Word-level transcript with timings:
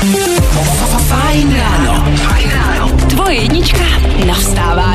Fajn 0.00 1.56
ráno. 1.56 2.04
Tvoje 3.08 3.36
jednička 3.36 3.84
na 4.26 4.34
vstávání. 4.34 4.89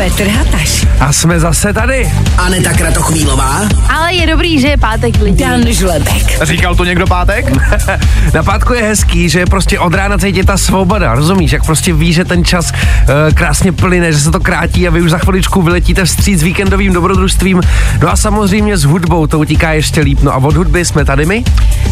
Petr 0.00 0.28
Hataš. 0.28 0.86
A 1.00 1.12
jsme 1.12 1.40
zase 1.40 1.72
tady. 1.72 2.12
Aneta 2.38 2.72
Kratochvílová. 2.72 3.68
Ale 3.88 4.14
je 4.14 4.26
dobrý, 4.26 4.60
že 4.60 4.68
je 4.68 4.76
pátek 4.76 5.20
lidí. 5.22 5.44
Dan 5.44 5.66
Žlebek. 5.66 6.42
Říkal 6.42 6.74
to 6.74 6.84
někdo 6.84 7.06
pátek? 7.06 7.52
Na 8.34 8.42
pátku 8.42 8.72
je 8.72 8.82
hezký, 8.82 9.28
že 9.28 9.46
prostě 9.46 9.78
od 9.78 9.94
rána 9.94 10.18
cítí 10.18 10.42
ta 10.42 10.56
svoboda, 10.56 11.14
rozumíš? 11.14 11.52
Jak 11.52 11.64
prostě 11.64 11.92
víš, 11.92 12.14
že 12.14 12.24
ten 12.24 12.44
čas 12.44 12.72
uh, 12.72 13.34
krásně 13.34 13.72
plyne, 13.72 14.12
že 14.12 14.18
se 14.18 14.30
to 14.30 14.40
krátí 14.40 14.88
a 14.88 14.90
vy 14.90 15.02
už 15.02 15.10
za 15.10 15.18
chviličku 15.18 15.62
vyletíte 15.62 16.04
vstříc 16.04 16.42
víkendovým 16.42 16.92
dobrodružstvím. 16.92 17.62
No 18.02 18.10
a 18.10 18.16
samozřejmě 18.16 18.76
s 18.76 18.84
hudbou 18.84 19.26
to 19.26 19.38
utíká 19.38 19.72
ještě 19.72 20.00
líp. 20.00 20.18
No 20.22 20.32
a 20.32 20.36
od 20.36 20.56
hudby 20.56 20.84
jsme 20.84 21.04
tady 21.04 21.26
my. 21.26 21.44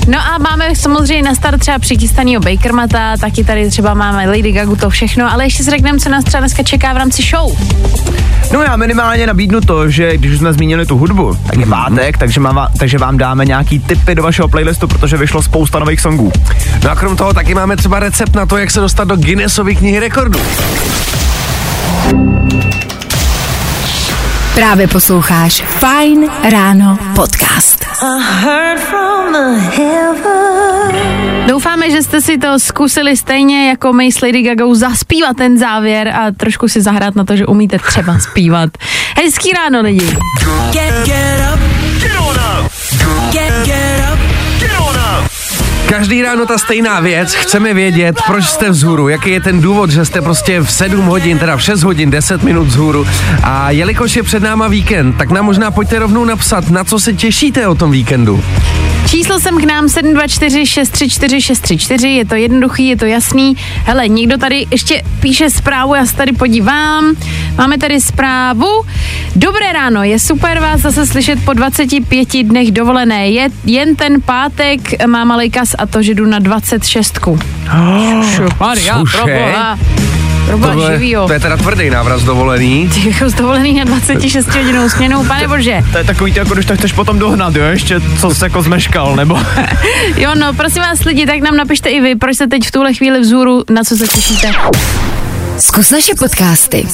No 0.07 0.19
a 0.19 0.39
máme 0.39 0.77
samozřejmě 0.77 1.23
na 1.23 1.35
start 1.35 1.61
třeba 1.61 1.79
přichystanýho 1.79 2.41
Bakermata, 2.41 3.17
taky 3.17 3.45
tady 3.45 3.71
třeba 3.71 3.95
máme 3.95 4.27
Lady 4.27 4.53
Gagu, 4.53 4.77
to 4.77 4.91
všechno, 4.91 5.33
ale 5.33 5.45
ještě 5.45 5.65
si 5.65 5.71
řekneme, 5.71 5.99
co 5.99 6.09
nás 6.09 6.25
třeba 6.25 6.41
dneska 6.41 6.63
čeká 6.63 6.93
v 6.93 6.97
rámci 6.97 7.23
show. 7.23 7.59
No 8.53 8.63
já 8.63 8.77
minimálně 8.77 9.27
nabídnu 9.27 9.61
to, 9.61 9.91
že 9.91 10.17
když 10.17 10.33
už 10.33 10.39
jsme 10.39 10.53
zmínili 10.53 10.87
tu 10.87 10.99
hudbu, 10.99 11.39
tak 11.47 11.59
je 11.59 11.67
pátek, 11.67 12.19
takže, 12.19 12.41
má, 12.41 12.69
takže 12.79 12.99
vám 12.99 13.19
dáme 13.19 13.45
nějaký 13.45 13.79
tipy 13.79 14.15
do 14.15 14.23
vašeho 14.23 14.49
playlistu, 14.49 14.89
protože 14.89 15.17
vyšlo 15.17 15.43
spousta 15.43 15.79
nových 15.79 16.01
songů. 16.01 16.33
No 16.85 16.91
a 16.91 16.95
krom 16.95 17.17
toho 17.17 17.35
taky 17.35 17.55
máme 17.55 17.77
třeba 17.77 18.01
recept 18.01 18.35
na 18.35 18.47
to, 18.47 18.57
jak 18.57 18.71
se 18.71 18.81
dostat 18.81 19.05
do 19.05 19.17
Guinnessovy 19.17 19.77
knihy 19.77 20.01
rekordů. 20.01 20.41
Právě 24.59 24.89
posloucháš 24.89 25.63
Fajn 25.67 26.31
ráno 26.51 26.99
podcast. 27.15 27.87
Doufáme, 31.47 31.91
že 31.91 32.03
jste 32.03 32.21
si 32.21 32.39
to 32.39 32.59
zkusili 32.59 33.17
stejně 33.17 33.69
jako 33.69 33.93
my 33.93 34.13
s 34.13 34.21
Lady 34.21 34.43
Gagou 34.43 34.75
zaspívat 34.75 35.37
ten 35.37 35.59
závěr 35.59 36.09
a 36.09 36.31
trošku 36.37 36.69
si 36.69 36.81
zahrát 36.81 37.15
na 37.15 37.25
to, 37.25 37.37
že 37.37 37.47
umíte 37.47 37.79
třeba 37.79 38.19
zpívat. 38.19 38.71
Hezký 39.17 39.53
ráno 39.53 39.81
lidi. 39.83 40.17
Každý 45.89 46.23
ráno 46.23 46.47
ta 46.47 46.59
stejná 46.59 47.01
věc, 47.01 47.35
chceme 47.35 47.75
vědět, 47.75 48.17
proč 48.27 48.45
jste 48.45 48.71
vzhůru, 48.71 49.09
jaký 49.09 49.31
je 49.31 49.41
ten 49.41 49.61
důvod, 49.61 49.91
že 49.91 50.05
jste 50.05 50.21
prostě 50.21 50.61
v 50.61 50.73
7 50.73 51.05
hodin, 51.05 51.39
teda 51.39 51.57
v 51.57 51.63
6 51.63 51.83
hodin, 51.83 52.11
10 52.11 52.43
minut 52.43 52.65
vzhůru. 52.65 53.07
A 53.43 53.71
jelikož 53.71 54.17
je 54.17 54.23
před 54.23 54.43
náma 54.43 54.69
víkend, 54.69 55.13
tak 55.13 55.31
nám 55.31 55.45
možná 55.45 55.71
pojďte 55.71 55.99
rovnou 55.99 56.25
napsat, 56.25 56.71
na 56.71 56.85
co 56.85 57.01
se 57.01 57.13
těšíte 57.13 57.69
o 57.69 57.75
tom 57.75 57.91
víkendu. 57.91 58.45
Číslo 59.11 59.41
sem 59.41 59.57
k 59.61 59.65
nám 59.65 59.89
724 59.89 60.67
634 60.67 61.41
634, 61.41 62.09
je 62.09 62.25
to 62.25 62.35
jednoduchý, 62.35 62.89
je 62.89 62.97
to 62.97 63.05
jasný. 63.05 63.57
Hele, 63.85 64.09
někdo 64.09 64.39
tady 64.39 64.67
ještě 64.71 65.03
píše 65.21 65.51
zprávu, 65.51 65.95
já 65.95 66.07
se 66.07 66.17
tady 66.17 66.33
podívám. 66.33 67.17
Máme 67.59 67.79
tady 67.79 68.01
zprávu. 68.01 68.67
Dobré 69.37 69.73
ráno, 69.73 70.03
je 70.03 70.19
super 70.19 70.61
vás 70.61 70.81
zase 70.81 71.07
slyšet 71.07 71.45
po 71.45 71.53
25 71.53 72.43
dnech 72.43 72.71
dovolené. 72.71 73.29
Je 73.31 73.49
jen 73.65 73.97
ten 73.97 74.21
pátek, 74.21 75.07
má 75.07 75.25
malej 75.25 75.51
kas 75.51 75.75
a 75.79 75.87
to, 75.87 76.03
že 76.03 76.15
jdu 76.15 76.27
na 76.27 76.39
26. 76.39 77.21
Oh, 77.27 77.39
Maria, 78.61 79.03
proboha. 79.13 79.79
Tohle- 80.57 80.93
živýho. 80.93 81.27
to 81.27 81.33
je 81.33 81.41
teda 81.41 81.57
tvrdý 81.57 81.91
návrat 81.91 82.19
z 82.19 82.25
dovolený. 82.25 82.91
Jako 83.05 83.31
z 83.31 83.35
dovolený 83.35 83.75
na 83.75 83.85
26 83.85 84.49
hodinou 84.49 84.89
směnou, 84.89 85.25
pane 85.25 85.49
bože. 85.49 85.83
To 85.93 85.99
je 85.99 86.05
takový, 86.05 86.33
to, 86.33 86.39
jako 86.39 86.55
když 86.55 86.67
to 86.67 86.77
chceš 86.77 86.93
potom 86.93 87.19
dohnat, 87.19 87.57
jo, 87.57 87.65
ještě 87.65 88.01
co 88.21 88.35
jsi 88.35 88.45
jako 88.45 88.63
zmeškal, 88.63 89.17
nebo... 89.17 89.39
Jo, 90.17 90.31
no, 90.35 90.55
prosím 90.55 90.83
vás 90.83 91.05
lidi, 91.05 91.27
tak 91.27 91.41
nám 91.41 91.57
napište 91.57 91.89
i 91.89 92.01
vy, 92.01 92.17
proč 92.17 92.35
jste 92.37 92.47
teď 92.47 92.67
v 92.67 92.71
tuhle 92.71 92.95
chvíli 92.95 93.21
vzhůru, 93.21 93.65
na 93.71 93.85
co 93.85 93.97
se 93.97 94.07
těšíte. 94.07 94.53
Zkus 95.59 95.91
naše 95.91 96.15
podcasty. 96.15 96.87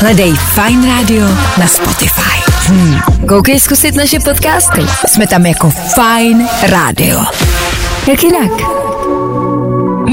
Hledej 0.00 0.32
Fajn 0.32 0.86
Radio 0.98 1.26
na 1.58 1.66
Spotify. 1.66 2.42
Hmm. 2.66 3.00
Koukej 3.28 3.60
zkusit 3.60 3.94
naše 3.94 4.18
podcasty. 4.20 4.80
Jsme 5.08 5.26
tam 5.26 5.46
jako 5.46 5.70
Fajn 5.70 6.46
Radio. 6.68 7.20
Jak 8.08 8.22
jinak? 8.22 8.91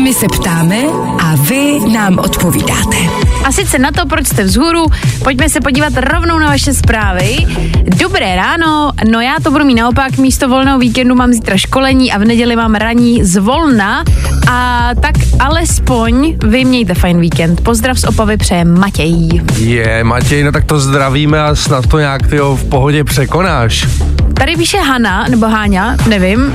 My 0.04 0.14
se 0.14 0.26
ptáme 0.28 0.78
a 1.20 1.36
vy 1.36 1.80
nám 1.94 2.20
odpovídáte. 2.20 2.98
A 3.44 3.52
sice 3.52 3.80
na 3.80 3.92
to, 3.92 4.06
proč 4.06 4.28
jste 4.28 4.44
vzhůru, 4.44 4.86
pojďme 5.24 5.50
se 5.50 5.62
podívat 5.62 5.94
rovnou 5.98 6.40
na 6.40 6.48
vaše 6.48 6.74
zprávy. 6.74 7.36
Dobré 7.84 8.36
ráno, 8.36 8.92
no 9.12 9.22
já 9.22 9.36
to 9.44 9.52
budu 9.52 9.66
mít 9.66 9.76
naopak, 9.76 10.18
místo 10.18 10.50
volného 10.50 10.80
víkendu 10.80 11.16
mám 11.16 11.34
zítra 11.34 11.58
školení 11.58 12.12
a 12.12 12.18
v 12.18 12.26
neděli 12.26 12.56
mám 12.56 12.76
raní 12.76 13.24
zvolna 13.24 14.04
a 14.52 14.90
tak 15.02 15.16
alespoň 15.40 16.36
vy 16.44 16.66
mějte 16.66 16.94
fajn 16.94 17.20
víkend. 17.20 17.62
Pozdrav 17.62 18.00
z 18.00 18.04
Opavy 18.04 18.38
přeje 18.38 18.66
Matěj. 18.66 19.42
Je, 19.58 20.04
Matěj, 20.04 20.44
no 20.44 20.52
tak 20.52 20.66
to 20.66 20.80
zdravíme 20.80 21.42
a 21.42 21.56
snad 21.56 21.88
to 21.88 22.00
nějak 22.00 22.28
tyjo, 22.28 22.56
v 22.56 22.70
pohodě 22.70 23.04
překonáš. 23.04 23.88
Tady 24.40 24.56
píše 24.58 24.78
Hana, 24.78 25.26
nebo 25.30 25.46
Háňa, 25.48 25.98
nevím, 26.08 26.54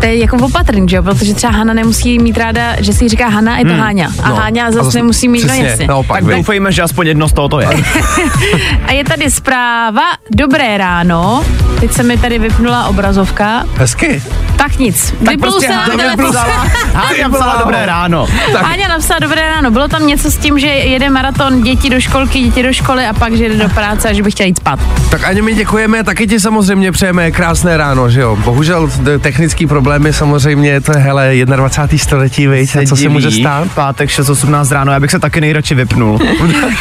to 0.00 0.06
je 0.06 0.16
jako 0.16 0.36
opatrný, 0.36 0.88
že 0.88 0.96
jo, 0.96 1.02
protože 1.02 1.34
třeba 1.34 1.52
Hana 1.52 1.74
nemusí 1.74 2.18
mít 2.18 2.38
ráda, 2.38 2.82
že 2.82 2.92
si 2.92 3.08
říká 3.08 3.28
Hana, 3.28 3.58
je 3.58 3.64
to 3.64 3.72
Háňa. 3.74 4.12
A 4.22 4.28
no. 4.28 4.34
Háňa 4.34 4.70
zase 4.70 4.84
zase- 4.84 4.98
nemusí 4.98 5.28
mít, 5.28 5.42
no 5.42 5.48
přesně, 5.48 5.66
jasně. 5.66 5.86
naopak, 5.86 6.16
Tak 6.16 6.24
viď? 6.24 6.36
doufejme, 6.36 6.72
že 6.72 6.82
aspoň 6.82 7.06
jedno 7.06 7.28
z 7.28 7.32
toho 7.32 7.48
to 7.48 7.60
je. 7.60 7.68
A 8.86 8.92
je 8.92 9.04
tady 9.04 9.30
zpráva, 9.30 10.02
dobré 10.36 10.78
ráno, 10.78 11.44
teď 11.80 11.92
se 11.92 12.02
mi 12.02 12.18
tady 12.18 12.38
vypnula 12.38 12.84
obrazovka, 12.86 13.64
Hezky. 13.76 14.22
tak 14.56 14.78
nic, 14.78 15.10
Tak 15.10 15.28
vypnul 15.28 15.50
prostě 15.50 15.66
se 15.66 15.72
nám 15.72 15.80
Háňa 15.82 15.96
telefon. 15.96 16.24
napsala, 16.24 16.52
Háňa 16.94 17.28
napsala 17.28 17.56
dobré 17.56 17.86
ráno. 17.86 18.26
Háňa 18.62 18.88
napsala 18.88 19.18
dobré 19.20 19.40
ráno, 19.48 19.70
bylo 19.70 19.88
tam 19.88 20.06
něco 20.06 20.30
s 20.30 20.36
tím, 20.36 20.58
že 20.58 20.66
jede 20.66 21.10
maraton 21.10 21.62
děti 21.62 21.90
do 21.90 22.00
školky, 22.00 22.40
děti 22.40 22.62
do 22.62 22.72
školy 22.72 23.06
a 23.06 23.12
pak, 23.12 23.32
že 23.36 23.48
jde 23.48 23.56
do 23.56 23.68
práce 23.68 24.08
a 24.08 24.12
že 24.12 24.22
by 24.22 24.30
chtěla 24.30 24.46
jít 24.46 24.56
spát. 24.58 24.78
Tak 25.10 25.24
Aně, 25.24 25.42
my 25.42 25.54
děkujeme, 25.54 26.04
taky 26.04 26.26
ti 26.26 26.40
samozřejmě 26.40 26.92
přejeme 26.92 27.30
krásné 27.30 27.76
ráno, 27.76 28.10
že 28.10 28.20
jo. 28.20 28.36
Bohužel 28.36 28.90
technický 29.20 29.66
problémy 29.66 30.12
samozřejmě, 30.12 30.80
to 30.80 30.92
je 30.92 30.98
hele 30.98 31.32
21. 31.44 31.98
století, 31.98 32.48
a 32.48 32.86
co 32.86 32.96
se 32.96 33.08
může 33.08 33.30
stát? 33.30 33.68
Pátek 33.74 34.10
6.18 34.10 34.72
ráno, 34.72 34.92
já 34.92 35.00
bych 35.00 35.10
se 35.10 35.18
taky 35.18 35.40
nejradši 35.40 35.74
vypnul. 35.74 36.18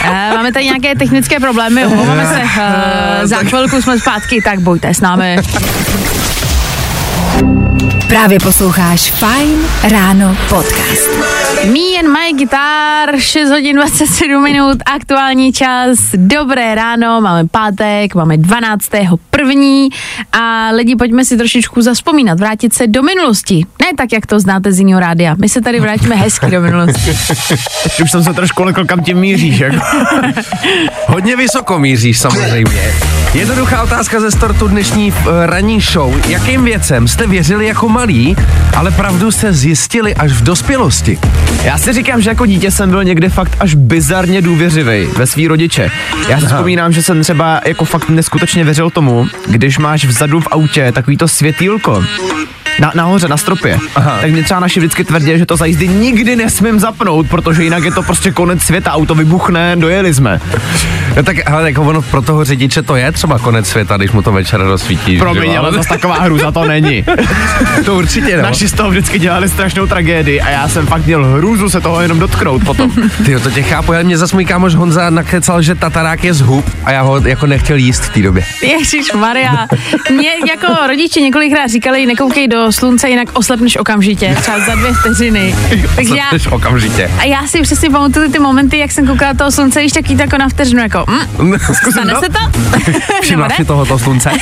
E, 0.03 0.33
máme 0.35 0.51
tady 0.51 0.65
nějaké 0.65 0.95
technické 0.95 1.39
problémy, 1.39 1.85
omlouváme 1.85 2.25
se, 2.27 2.61
e, 3.23 3.27
za 3.27 3.37
chvilku 3.37 3.81
jsme 3.81 3.99
zpátky, 3.99 4.41
tak 4.45 4.59
buďte 4.59 4.82
s 4.89 5.01
námi. 5.01 5.35
Právě 8.13 8.39
posloucháš 8.39 9.11
Fajn 9.11 9.59
ráno 9.91 10.37
podcast. 10.49 11.09
Me 11.65 11.99
and 11.99 12.07
my 12.07 12.33
guitar, 12.37 13.19
6 13.19 13.49
hodin 13.49 13.75
27 13.75 14.43
minut, 14.43 14.77
aktuální 14.95 15.53
čas, 15.53 15.99
dobré 16.13 16.75
ráno, 16.75 17.21
máme 17.21 17.47
pátek, 17.47 18.15
máme 18.15 18.37
12. 18.37 18.89
první 19.29 19.89
a 20.31 20.69
lidi, 20.71 20.95
pojďme 20.95 21.25
si 21.25 21.37
trošičku 21.37 21.81
zaspomínat, 21.81 22.39
vrátit 22.39 22.73
se 22.73 22.87
do 22.87 23.03
minulosti. 23.03 23.65
Ne 23.81 23.87
tak, 23.97 24.13
jak 24.13 24.25
to 24.25 24.39
znáte 24.39 24.71
z 24.71 24.79
jiného 24.79 24.99
rádia, 24.99 25.35
my 25.39 25.49
se 25.49 25.61
tady 25.61 25.79
vrátíme 25.79 26.15
hezky 26.15 26.51
do 26.51 26.61
minulosti. 26.61 27.11
Už 28.03 28.11
jsem 28.11 28.23
se 28.23 28.33
trošku 28.33 28.63
lekl, 28.63 28.85
kam 28.85 29.03
tím 29.03 29.17
míříš, 29.17 29.59
jako. 29.59 29.85
Hodně 31.07 31.35
vysoko 31.35 31.79
míříš 31.79 32.19
samozřejmě. 32.19 32.93
Jednoduchá 33.33 33.83
otázka 33.83 34.19
ze 34.19 34.31
startu 34.31 34.67
dnešní 34.67 35.11
uh, 35.11 35.27
ranní 35.45 35.81
show. 35.81 36.29
Jakým 36.29 36.63
věcem 36.65 37.07
jste 37.07 37.27
věřili 37.27 37.67
jako 37.67 37.89
malí, 37.89 38.02
ale 38.75 38.91
pravdu 38.91 39.31
jste 39.31 39.53
zjistili 39.53 40.15
až 40.15 40.31
v 40.31 40.43
dospělosti? 40.43 41.19
Já 41.63 41.77
si 41.77 41.93
říkám, 41.93 42.21
že 42.21 42.29
jako 42.29 42.45
dítě 42.45 42.71
jsem 42.71 42.89
byl 42.89 43.03
někdy 43.03 43.29
fakt 43.29 43.57
až 43.59 43.75
bizarně 43.75 44.41
důvěřivý 44.41 45.07
ve 45.17 45.27
svý 45.27 45.47
rodiče. 45.47 45.91
Já 46.29 46.39
si 46.39 46.45
vzpomínám, 46.45 46.91
že 46.91 47.03
jsem 47.03 47.21
třeba 47.21 47.61
jako 47.65 47.85
fakt 47.85 48.09
neskutečně 48.09 48.63
věřil 48.63 48.89
tomu, 48.89 49.27
když 49.47 49.77
máš 49.77 50.05
vzadu 50.05 50.39
v 50.39 50.47
autě 50.51 50.91
takový 50.91 51.17
to 51.17 51.27
světýlko, 51.27 52.03
na, 52.79 52.91
nahoře, 52.95 53.27
na 53.27 53.37
stropě. 53.37 53.79
Aha. 53.95 54.17
Tak 54.21 54.31
mě 54.31 54.43
třeba 54.43 54.59
naši 54.59 54.79
vždycky 54.79 55.03
tvrdili, 55.03 55.39
že 55.39 55.45
to 55.45 55.57
za 55.57 55.65
jízdy 55.65 55.87
nikdy 55.87 56.35
nesmím 56.35 56.79
zapnout, 56.79 57.29
protože 57.29 57.63
jinak 57.63 57.83
je 57.83 57.91
to 57.91 58.03
prostě 58.03 58.31
konec 58.31 58.61
světa, 58.61 58.91
auto 58.91 59.15
vybuchne, 59.15 59.75
dojeli 59.75 60.13
jsme. 60.13 60.39
No 61.15 61.23
tak, 61.23 61.51
ale 61.51 61.69
jako 61.69 61.81
ono 61.81 62.01
pro 62.01 62.21
toho 62.21 62.43
řidiče 62.43 62.81
to 62.81 62.95
je 62.95 63.11
třeba 63.11 63.39
konec 63.39 63.67
světa, 63.67 63.97
když 63.97 64.11
mu 64.11 64.21
to 64.21 64.31
večer 64.31 64.61
rozsvítí. 64.61 65.17
Promiň, 65.17 65.57
ale 65.57 65.71
zase 65.71 65.89
taková 65.89 66.15
hruza 66.15 66.51
to 66.51 66.65
není. 66.65 67.05
to 67.85 67.95
určitě 67.95 68.37
no. 68.37 68.43
Naši 68.43 68.67
z 68.67 68.73
toho 68.73 68.89
vždycky 68.89 69.19
dělali 69.19 69.49
strašnou 69.49 69.87
tragédii 69.87 70.41
a 70.41 70.49
já 70.49 70.67
jsem 70.67 70.85
fakt 70.85 71.05
měl 71.05 71.25
hrůzu 71.25 71.69
se 71.69 71.81
toho 71.81 72.01
jenom 72.01 72.19
dotknout 72.19 72.63
potom. 72.63 72.91
Ty 73.25 73.39
to 73.39 73.51
tě 73.51 73.63
chápu, 73.63 73.91
ale 73.91 74.03
mě 74.03 74.17
zase 74.17 74.35
můj 74.35 74.45
kámoš 74.45 74.75
Honza 74.75 75.09
nakecal, 75.09 75.61
že 75.61 75.75
tatarák 75.75 76.23
je 76.23 76.33
zhub 76.33 76.65
a 76.85 76.91
já 76.91 77.01
ho 77.01 77.27
jako 77.27 77.45
nechtěl 77.47 77.77
jíst 77.77 78.03
v 78.03 78.09
té 78.09 78.21
době. 78.21 78.43
Ježíš 78.61 79.13
Maria. 79.13 79.67
Mě 80.11 80.29
jako 80.49 80.87
rodiče 80.87 81.21
několikrát 81.21 81.67
říkali, 81.67 82.05
nekoukej 82.05 82.47
do 82.47 82.71
slunce, 82.71 83.09
jinak 83.09 83.27
oslepneš 83.33 83.77
okamžitě, 83.77 84.35
třeba 84.41 84.59
za 84.59 84.75
dvě 84.75 84.93
vteřiny. 84.93 85.55
Takže 85.95 86.15
já, 86.15 86.51
okamžitě. 86.51 87.11
a 87.19 87.23
já 87.23 87.47
si 87.47 87.61
přesně 87.61 87.89
pamatuju 87.89 88.31
ty 88.31 88.39
momenty, 88.39 88.77
jak 88.77 88.91
jsem 88.91 89.07
koukala 89.07 89.31
do 89.31 89.37
toho 89.37 89.51
slunce, 89.51 89.81
již 89.81 89.91
taky 89.91 90.17
jako 90.19 90.37
na 90.37 90.49
vteřinu, 90.49 90.81
jako 90.81 91.02
jako, 91.11 91.43
mm, 91.43 91.53
stane 91.91 92.13
No. 92.13 92.19
se 92.19 92.29
to? 92.29 92.39
Všimla 93.21 93.49
si 93.49 93.65
tohoto 93.65 93.99
slunce? 93.99 94.31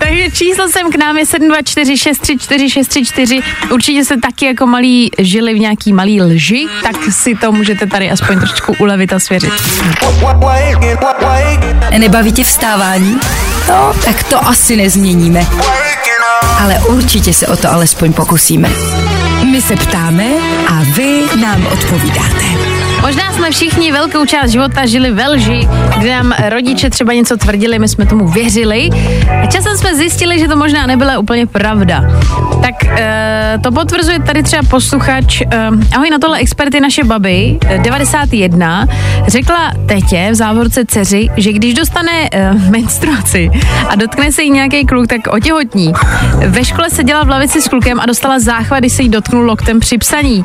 Takže 0.00 0.30
číslo 0.32 0.68
sem 0.68 0.90
k 0.92 0.96
nám 0.96 1.18
je 1.18 1.24
724634634. 1.24 3.42
Určitě 3.70 4.04
se 4.04 4.16
taky 4.16 4.46
jako 4.46 4.66
malí 4.66 5.10
žili 5.18 5.54
v 5.54 5.58
nějaký 5.58 5.92
malý 5.92 6.22
lži, 6.22 6.66
tak 6.82 6.96
si 7.10 7.34
to 7.34 7.52
můžete 7.52 7.86
tady 7.86 8.10
aspoň 8.10 8.40
trošku 8.40 8.74
ulevit 8.78 9.12
a 9.12 9.18
svěřit. 9.18 9.52
Nebaví 11.98 12.32
tě 12.32 12.44
vstávání? 12.44 13.18
No, 13.68 13.92
tak 14.04 14.22
to 14.22 14.46
asi 14.48 14.76
nezměníme. 14.76 15.46
Ale 16.60 16.74
určitě 16.88 17.34
se 17.34 17.46
o 17.46 17.56
to 17.56 17.72
alespoň 17.72 18.12
pokusíme. 18.12 18.68
My 19.52 19.62
se 19.62 19.76
ptáme 19.76 20.24
a 20.68 20.82
vy 20.96 21.22
nám 21.40 21.66
odpovídáte. 21.66 22.67
Možná 23.00 23.32
jsme 23.32 23.50
všichni 23.50 23.92
velkou 23.92 24.24
část 24.24 24.50
života 24.50 24.86
žili 24.86 25.10
ve 25.10 25.28
lži, 25.28 25.68
kde 25.98 26.10
nám 26.10 26.34
rodiče 26.48 26.90
třeba 26.90 27.12
něco 27.12 27.36
tvrdili, 27.36 27.78
my 27.78 27.88
jsme 27.88 28.06
tomu 28.06 28.28
věřili 28.28 28.90
a 29.42 29.46
časem 29.46 29.76
jsme 29.76 29.94
zjistili, 29.94 30.38
že 30.38 30.48
to 30.48 30.56
možná 30.56 30.86
nebyla 30.86 31.18
úplně 31.18 31.46
pravda. 31.46 32.04
Tak 32.62 32.84
e, 32.84 33.58
to 33.62 33.72
potvrzuje 33.72 34.20
tady 34.20 34.42
třeba 34.42 34.62
posluchač, 34.62 35.40
e, 35.40 35.46
ahoj 35.94 36.10
na 36.10 36.18
tohle 36.18 36.38
experty 36.38 36.80
naše 36.80 37.04
baby, 37.04 37.58
eh, 37.66 37.78
91, 37.78 38.86
řekla 39.26 39.72
tetě 39.86 40.28
v 40.30 40.34
závorce 40.34 40.84
dceři, 40.84 41.28
že 41.36 41.52
když 41.52 41.74
dostane 41.74 42.12
e, 42.32 42.54
menstruaci 42.54 43.50
a 43.88 43.94
dotkne 43.94 44.32
se 44.32 44.42
jí 44.42 44.50
nějaký 44.50 44.86
kluk, 44.86 45.06
tak 45.06 45.20
otěhotní. 45.26 45.92
Ve 46.46 46.64
škole 46.64 46.90
seděla 46.90 47.24
v 47.24 47.28
lavici 47.28 47.62
s 47.62 47.68
klukem 47.68 48.00
a 48.00 48.06
dostala 48.06 48.38
záchvat, 48.38 48.80
když 48.80 48.92
se 48.92 49.02
jí 49.02 49.08
dotknul 49.08 49.44
loktem 49.44 49.80
při 49.80 49.98
psaní. 49.98 50.44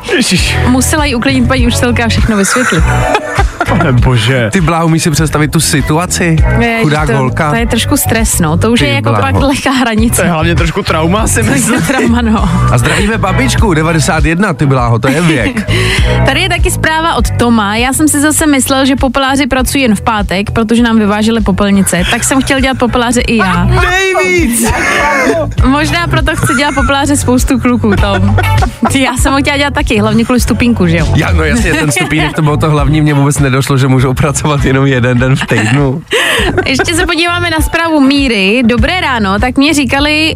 Musela 0.68 1.04
jí 1.04 1.14
uklidnit 1.14 1.48
paní 1.48 1.66
učitelka 1.66 2.04
a 2.04 2.08
všechno 2.08 2.36
vysvětlit. 2.44 2.84
pane 3.68 3.92
bože. 3.92 4.48
Ty 4.52 4.60
blá, 4.60 4.84
umíš 4.84 5.02
si 5.02 5.10
představit 5.10 5.50
tu 5.50 5.60
situaci? 5.60 6.36
Chudák 6.82 7.06
to, 7.10 7.16
holka. 7.16 7.50
To 7.50 7.56
je 7.56 7.66
trošku 7.66 7.96
stres, 7.96 8.40
no. 8.40 8.56
To 8.56 8.72
už 8.72 8.80
Ty 8.80 8.86
je 8.86 8.92
jako 8.94 9.08
bláho. 9.10 9.22
pak 9.22 9.42
lehká 9.42 9.70
hranice. 9.70 10.16
To 10.16 10.22
je 10.26 10.30
hlavně 10.32 10.54
trošku 10.54 10.82
trauma, 10.82 11.26
si 11.26 11.44
To 11.44 11.50
myslím. 11.50 11.82
trauma, 11.82 12.22
no. 12.22 12.48
A 12.72 12.78
zdravíme 12.78 13.18
babičku, 13.18 13.74
91, 13.74 14.54
ty 14.54 14.66
bláho, 14.66 14.98
to 14.98 15.08
je 15.08 15.20
věk. 15.22 15.66
Tady 16.26 16.40
je 16.40 16.48
taky 16.48 16.70
zpráva 16.70 17.14
od 17.14 17.30
Toma. 17.30 17.76
Já 17.76 17.92
jsem 17.92 18.08
si 18.08 18.20
zase 18.20 18.46
myslel, 18.46 18.86
že 18.86 18.96
popeláři 18.96 19.46
pracují 19.46 19.82
jen 19.82 19.94
v 19.94 20.00
pátek, 20.00 20.50
protože 20.50 20.82
nám 20.82 20.98
vyváželi 20.98 21.40
popelnice, 21.40 22.02
tak 22.10 22.24
jsem 22.24 22.42
chtěl 22.42 22.60
dělat 22.60 22.78
popeláře 22.78 23.20
i 23.20 23.36
já. 23.36 23.64
Nejvíc! 23.64 24.68
Možná 25.66 26.06
proto 26.06 26.36
chci 26.36 26.54
dělat 26.54 26.74
popeláře 26.74 27.16
spoustu 27.16 27.58
kluků, 27.60 27.96
Tom. 27.96 28.36
Ty, 28.92 29.02
Já 29.02 29.16
jsem 29.16 29.32
ho 29.32 29.38
chtěla 29.38 29.56
dělat 29.56 29.74
taky, 29.74 29.98
hlavně 30.00 30.24
kvůli 30.24 30.40
stupínku, 30.40 30.86
že 30.86 30.96
jo? 30.98 31.06
Já, 31.16 31.32
no 31.32 31.44
jasně, 31.44 31.72
ten 31.74 31.92
stupínek, 31.92 32.33
to 32.34 32.42
bylo 32.42 32.56
to 32.56 32.70
hlavní, 32.70 33.00
mě 33.00 33.14
vůbec 33.14 33.38
nedošlo, 33.38 33.78
že 33.78 33.88
můžou 33.88 34.14
pracovat 34.14 34.64
jenom 34.64 34.86
jeden 34.86 35.18
den 35.18 35.36
v 35.36 35.46
týdnu. 35.46 36.02
Ještě 36.66 36.94
se 36.94 37.06
podíváme 37.06 37.50
na 37.50 37.60
zprávu 37.60 38.00
Míry. 38.00 38.62
Dobré 38.64 39.00
ráno, 39.00 39.38
tak 39.38 39.56
mě 39.56 39.74
říkali, 39.74 40.34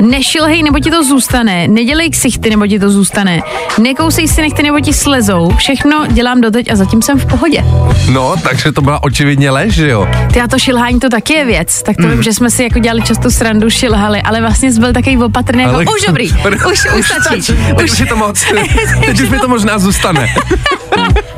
uh, 0.00 0.06
nešilhej, 0.10 0.62
nebo 0.62 0.78
ti 0.78 0.90
to 0.90 1.04
zůstane. 1.04 1.68
Nedělej 1.68 2.10
ksichty, 2.10 2.50
nebo 2.50 2.66
ti 2.66 2.78
to 2.78 2.90
zůstane. 2.90 3.40
Nekousej 3.82 4.28
si 4.28 4.40
nechty, 4.40 4.62
nebo 4.62 4.80
ti 4.80 4.92
slezou. 4.92 5.52
Všechno 5.56 6.06
dělám 6.08 6.40
doteď 6.40 6.70
a 6.72 6.76
zatím 6.76 7.02
jsem 7.02 7.18
v 7.18 7.26
pohodě. 7.26 7.64
No, 8.12 8.34
takže 8.42 8.72
to 8.72 8.82
byla 8.82 9.02
očividně 9.02 9.50
lež, 9.50 9.74
že 9.74 9.88
jo? 9.88 10.08
Ty 10.32 10.40
a 10.40 10.48
to 10.48 10.58
šilhání 10.58 11.00
to 11.00 11.08
taky 11.08 11.32
je 11.34 11.44
věc. 11.44 11.82
Tak 11.82 11.96
to 11.96 12.02
Mm. 12.02 12.10
vím, 12.10 12.22
že 12.22 12.32
jsme 12.32 12.50
si 12.50 12.62
jako 12.62 12.78
dělali 12.78 13.02
často 13.02 13.30
srandu, 13.30 13.70
šilhali, 13.70 14.22
ale 14.22 14.40
vlastně 14.40 14.72
jsi 14.72 14.80
byl 14.80 14.92
takový 14.92 15.18
opatrný, 15.18 15.62
jako 15.62 15.74
Ale- 15.74 15.84
už 15.84 16.06
dobrý, 16.06 16.32
už, 16.72 16.86
už 16.98 17.12
stačí. 17.22 17.52
Teď 17.76 17.90
už 17.92 17.98
je 18.00 18.06
to 18.06 18.16
moc. 18.16 18.44
Teď 19.06 19.20
už 19.20 19.28
mi 19.28 19.38
to 19.38 19.48
možná 19.48 19.78
zůstane. 19.78 20.26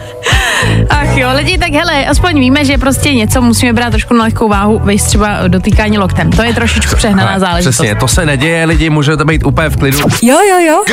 Ach 0.90 1.16
jo, 1.16 1.28
lidi, 1.34 1.58
tak 1.58 1.72
hele, 1.72 2.06
aspoň 2.06 2.40
víme, 2.40 2.64
že 2.64 2.78
prostě 2.78 3.14
něco 3.14 3.42
musíme 3.42 3.72
brát 3.72 3.90
trošku 3.90 4.14
na 4.14 4.24
lehkou 4.24 4.48
váhu, 4.48 4.80
vejš 4.84 5.02
třeba 5.02 5.48
dotýkání 5.48 5.98
loktem. 5.98 6.30
To 6.30 6.42
je 6.42 6.54
trošičku 6.54 6.96
přehnaná 6.96 7.30
Ale 7.30 7.40
záležitost. 7.40 7.74
Přesně, 7.74 7.94
to 7.94 8.08
se 8.08 8.26
neděje, 8.26 8.64
lidi, 8.64 8.90
můžete 8.90 9.24
být 9.24 9.46
úplně 9.46 9.68
v 9.68 9.76
klidu. 9.76 9.98
Jo, 10.22 10.38
jo, 10.50 10.58
jo. 10.66 10.84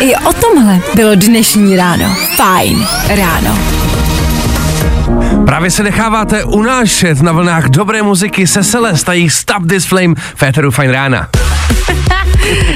I 0.00 0.16
o 0.16 0.32
tomhle 0.32 0.80
bylo 0.94 1.14
dnešní 1.14 1.76
ráno. 1.76 2.16
Fajn 2.36 2.86
ráno. 3.08 3.58
Právě 5.46 5.70
se 5.70 5.82
necháváte 5.82 6.44
unášet 6.44 7.22
na 7.22 7.32
vlnách 7.32 7.68
dobré 7.68 8.02
muziky 8.02 8.46
se 8.46 8.64
Celest 8.64 9.08
a 9.08 9.12
jejich 9.12 9.32
Stop 9.32 9.66
This 9.68 9.84
Flame 9.84 10.14
Féteru 10.34 10.70
Fine 10.70 10.92
Rána. 10.92 11.28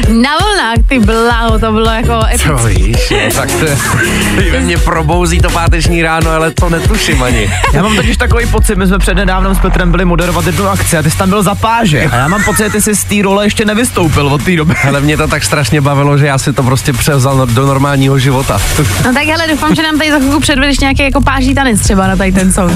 Na 0.08 0.30
vlnách, 0.38 0.88
ty 0.88 0.98
bláho, 0.98 1.58
to 1.58 1.72
bylo 1.72 1.90
jako 1.90 2.20
epické. 2.34 2.68
víš, 2.68 2.96
no, 3.10 3.18
tak 3.34 3.50
to 3.52 3.66
ve 4.52 4.60
mě 4.60 4.78
probouzí 4.78 5.40
to 5.40 5.50
páteční 5.50 6.02
ráno, 6.02 6.30
ale 6.30 6.50
to 6.50 6.70
netuším 6.70 7.22
ani. 7.22 7.50
Já 7.72 7.82
mám 7.82 7.96
totiž 7.96 8.16
takový 8.16 8.46
pocit, 8.46 8.76
my 8.78 8.86
jsme 8.86 8.98
přednedávnem 8.98 9.54
s 9.54 9.58
Petrem 9.58 9.90
byli 9.90 10.04
moderovat 10.04 10.46
jednu 10.46 10.68
akci 10.68 10.96
a 10.98 11.02
ty 11.02 11.10
jsi 11.10 11.16
tam 11.18 11.28
byl 11.28 11.42
za 11.42 11.54
páže. 11.54 12.08
A 12.12 12.16
já 12.16 12.28
mám 12.28 12.44
pocit, 12.44 12.62
že 12.64 12.70
ty 12.70 12.80
jsi 12.80 12.94
z 12.94 13.04
té 13.04 13.14
role 13.22 13.46
ještě 13.46 13.64
nevystoupil 13.64 14.26
od 14.26 14.42
té 14.44 14.56
doby. 14.56 14.74
Ale 14.88 15.00
mě 15.00 15.16
to 15.16 15.28
tak 15.28 15.44
strašně 15.44 15.80
bavilo, 15.80 16.18
že 16.18 16.26
já 16.26 16.38
si 16.38 16.52
to 16.52 16.62
prostě 16.62 16.92
převzal 16.92 17.36
no- 17.36 17.46
do 17.46 17.66
normálního 17.66 18.18
života. 18.18 18.60
No 19.04 19.14
tak 19.14 19.24
hele, 19.26 19.48
doufám, 19.48 19.74
že 19.74 19.82
nám 19.82 19.98
tady 19.98 20.10
za 20.10 20.18
chvilku 20.18 20.40
předvedeš 20.40 20.78
nějaký 20.80 21.02
jako 21.02 21.20
páží 21.20 21.54
tanec 21.54 21.80
třeba 21.80 22.06
na 22.06 22.16
tady 22.16 22.32
ten 22.32 22.52
song. 22.52 22.72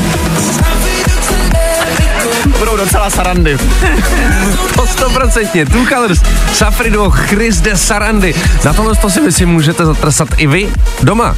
Budou 2.59 2.77
docela 2.77 3.11
sarandy. 3.11 3.59
To 4.77 4.87
stoprocentně. 4.87 5.67
Two 5.67 5.87
Colors, 5.87 6.21
Safrido, 6.53 7.11
Chris 7.11 7.61
de 7.61 7.77
Sarandy. 7.77 8.35
Na 8.65 8.73
tohle 8.73 8.95
to 8.95 9.11
si 9.11 9.21
myslím 9.21 9.49
můžete 9.49 9.85
zatrsat 9.85 10.29
i 10.37 10.47
vy 10.47 10.69
doma. 11.03 11.37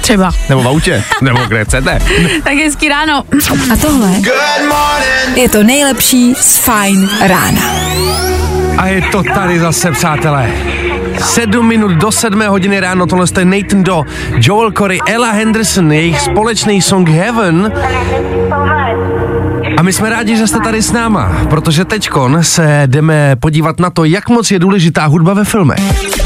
Třeba. 0.00 0.30
Nebo 0.48 0.62
v 0.62 0.68
autě. 0.68 1.04
Nebo 1.20 1.38
kde 1.48 1.64
chcete. 1.64 1.98
Tak 2.44 2.54
hezký 2.54 2.88
ráno. 2.88 3.24
A 3.72 3.76
tohle 3.76 4.10
je 5.34 5.48
to 5.48 5.62
nejlepší 5.62 6.34
z 6.34 6.56
Fajn 6.56 7.08
rána. 7.26 7.62
A 8.78 8.86
je 8.86 9.02
to 9.02 9.22
tady 9.22 9.60
zase, 9.60 9.90
přátelé. 9.90 10.50
Sedm 11.18 11.66
minut 11.66 11.92
do 11.92 12.12
sedmé 12.12 12.48
hodiny 12.48 12.80
ráno, 12.80 13.06
tohle 13.06 13.26
je 13.38 13.44
Nathan 13.44 13.82
Do, 13.82 14.02
Joel 14.38 14.72
Corey, 14.72 14.98
Ella 15.06 15.30
Henderson, 15.30 15.92
jejich 15.92 16.20
společný 16.20 16.82
song 16.82 17.08
Heaven. 17.08 17.72
A 19.76 19.82
my 19.82 19.92
jsme 19.92 20.10
rádi, 20.10 20.36
že 20.36 20.46
jste 20.46 20.60
tady 20.60 20.82
s 20.82 20.92
náma, 20.92 21.46
protože 21.50 21.84
teďkon 21.84 22.38
se 22.42 22.82
jdeme 22.86 23.36
podívat 23.36 23.80
na 23.80 23.90
to, 23.90 24.04
jak 24.04 24.28
moc 24.28 24.50
je 24.50 24.58
důležitá 24.58 25.06
hudba 25.06 25.34
ve 25.34 25.44
filmech. 25.44 26.23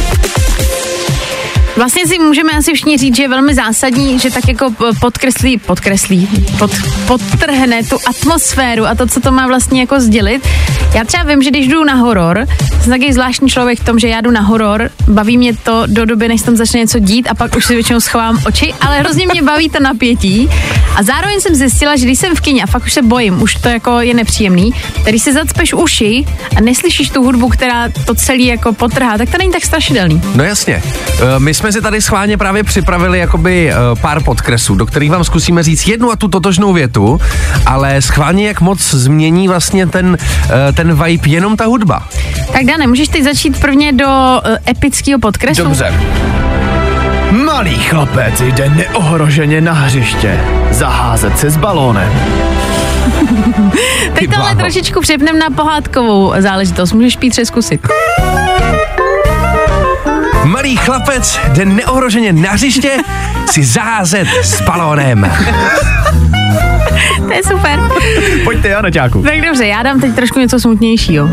Vlastně 1.79 2.07
si 2.07 2.19
můžeme 2.19 2.53
asi 2.53 2.75
všichni 2.75 2.99
říct, 2.99 3.17
že 3.17 3.23
je 3.23 3.29
velmi 3.29 3.55
zásadní, 3.55 4.19
že 4.19 4.31
tak 4.31 4.49
jako 4.49 4.71
podkreslí, 5.01 5.59
podkreslí, 5.59 6.29
pod, 6.59 6.71
podtrhne 7.07 7.83
tu 7.83 7.97
atmosféru 8.07 8.87
a 8.87 8.95
to, 8.95 9.07
co 9.07 9.21
to 9.21 9.33
má 9.33 9.47
vlastně 9.47 9.81
jako 9.81 10.01
sdělit. 10.01 10.49
Já 10.95 11.05
třeba 11.05 11.23
vím, 11.23 11.43
že 11.43 11.51
když 11.51 11.69
jdu 11.69 11.85
na 11.85 11.95
horor, 11.95 12.47
jsem 12.83 12.93
takový 12.93 13.13
zvláštní 13.13 13.49
člověk 13.49 13.81
v 13.81 13.85
tom, 13.85 13.99
že 13.99 14.09
já 14.09 14.21
jdu 14.21 14.31
na 14.31 14.41
horor, 14.41 14.91
baví 15.09 15.39
mě 15.39 15.57
to 15.57 15.83
do 15.87 16.05
doby, 16.05 16.29
než 16.29 16.43
tam 16.43 16.57
začne 16.57 16.81
něco 16.81 16.99
dít 16.99 17.29
a 17.31 17.35
pak 17.35 17.57
už 17.57 17.65
si 17.65 17.75
většinou 17.75 18.01
schovám 18.01 18.39
oči, 18.47 18.75
ale 18.81 18.99
hrozně 18.99 19.27
mě 19.27 19.43
baví 19.43 19.69
to 19.69 19.81
napětí. 19.81 20.51
A 20.97 21.03
zároveň 21.03 21.41
jsem 21.41 21.55
zjistila, 21.55 21.97
že 21.97 22.05
když 22.05 22.19
jsem 22.19 22.35
v 22.37 22.41
kině 22.41 22.63
a 22.63 22.67
fakt 22.67 22.85
už 22.85 22.93
se 22.93 23.03
bojím, 23.03 23.43
už 23.43 23.55
to 23.55 23.69
jako 23.69 24.01
je 24.01 24.15
nepříjemný, 24.15 24.71
když 25.05 25.23
si 25.23 25.33
zacpeš 25.33 25.75
uši 25.75 26.25
a 26.57 26.61
neslyšíš 26.61 27.11
tu 27.11 27.23
hudbu, 27.23 27.49
která 27.49 27.89
to 28.07 28.15
celý 28.15 28.47
jako 28.47 28.73
potrhá, 28.73 29.19
tak 29.19 29.31
to 29.31 29.39
není 29.39 29.53
tak 29.53 29.65
strašidelný. 29.65 30.23
No 30.35 30.45
jasně. 30.45 30.83
Eh, 31.37 31.39
My 31.39 31.55
jsme 31.55 31.68
si 31.73 31.83
tady 31.83 32.03
schválně 32.03 32.37
právě 32.37 32.65
připravili 32.65 33.19
jakoby 33.19 33.71
eh, 33.71 33.75
pár 34.01 34.23
podkresů, 34.23 34.75
do 34.75 34.87
kterých 34.87 35.11
vám 35.11 35.25
zkusíme 35.25 35.63
říct 35.63 35.87
jednu 35.89 36.11
a 36.11 36.17
tu 36.17 36.29
totožnou 36.29 36.73
větu, 36.73 37.21
ale 37.67 38.03
schválně 38.03 38.47
jak 38.47 38.61
moc 38.61 38.95
změní 38.95 39.49
vlastně 39.49 39.87
ten, 39.87 40.19
eh, 40.69 40.73
ten 40.73 41.03
vibe 41.05 41.29
jenom 41.29 41.57
ta 41.57 41.65
hudba. 41.65 42.09
Tak 42.53 42.65
Dane, 42.65 42.87
můžeš 42.87 43.09
teď 43.09 43.23
začít 43.23 43.61
prvně 43.61 43.93
do 43.93 44.07
uh, 44.07 44.57
epického 44.69 45.19
podkresu? 45.19 45.65
Dobře. 45.65 45.95
Malý 47.31 47.75
chlapec 47.75 48.41
jde 48.41 48.69
neohroženě 48.69 49.61
na 49.61 49.73
hřiště. 49.73 50.41
Zaházet 50.71 51.39
se 51.39 51.51
s 51.51 51.57
balónem. 51.57 52.13
Teď 54.15 54.31
tohle 54.35 54.55
trošičku 54.55 55.01
přepnem 55.01 55.39
na 55.39 55.51
pohádkovou 55.51 56.33
záležitost. 56.39 56.93
Můžeš 56.93 57.17
Pítře 57.17 57.45
zkusit. 57.45 57.89
Malý 60.59 60.77
chlapec 60.77 61.41
jde 61.53 61.65
neohroženě 61.65 62.33
na 62.33 62.51
hřiště 62.51 62.97
si 63.51 63.65
zaházet 63.65 64.29
s 64.43 64.63
balónem. 64.63 65.33
To 67.27 67.33
je 67.33 67.43
super. 67.43 67.81
Pojďte, 68.45 68.69
Janeťáku. 68.69 69.23
Tak 69.23 69.41
dobře, 69.41 69.67
já 69.67 69.83
dám 69.83 70.01
teď 70.01 70.15
trošku 70.15 70.39
něco 70.39 70.61
smutnějšího. 70.61 71.29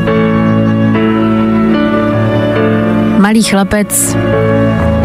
Malý 3.18 3.44
chlapec 3.44 4.18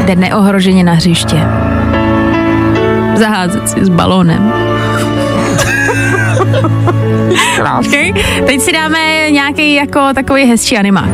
jde 0.05 0.17
neohroženě 0.17 0.85
na 0.85 0.93
hřiště. 0.93 1.41
Zaházet 3.15 3.69
si 3.69 3.85
s 3.85 3.89
balónem. 3.89 4.53
Okay. 7.79 8.12
Teď 8.47 8.61
si 8.61 8.73
dáme 8.73 9.31
nějaký 9.31 9.75
jako 9.75 10.00
takový 10.15 10.45
hezčí 10.45 10.79
animák. 10.79 11.11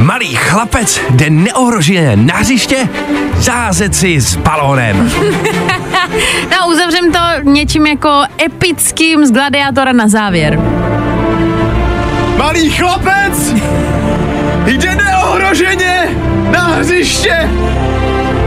Malý 0.00 0.34
chlapec 0.36 1.00
jde 1.10 1.30
neohroženě 1.30 2.16
na 2.16 2.34
hřiště 2.36 2.88
zázet 3.36 3.94
si 3.94 4.20
s 4.20 4.36
balónem. 4.36 5.10
No, 6.50 6.68
uzavřem 6.68 7.12
to 7.12 7.18
něčím 7.42 7.86
jako 7.86 8.22
epickým 8.44 9.26
z 9.26 9.30
Gladiátora 9.32 9.92
na 9.92 10.08
závěr. 10.08 10.60
Malý 12.36 12.70
chlapec 12.70 13.54
jde 14.66 14.94
neohroženě 14.94 16.08
na 16.50 16.64
hřiště 16.64 17.50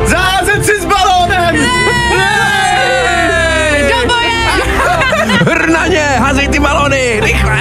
zázet 0.06 0.66
si 0.66 0.82
s 0.82 0.86
balónem. 0.86 1.56
Hrnaně, 5.52 6.06
hazej 6.20 6.48
ty 6.48 6.60
balony, 6.60 7.20
rychle! 7.24 7.53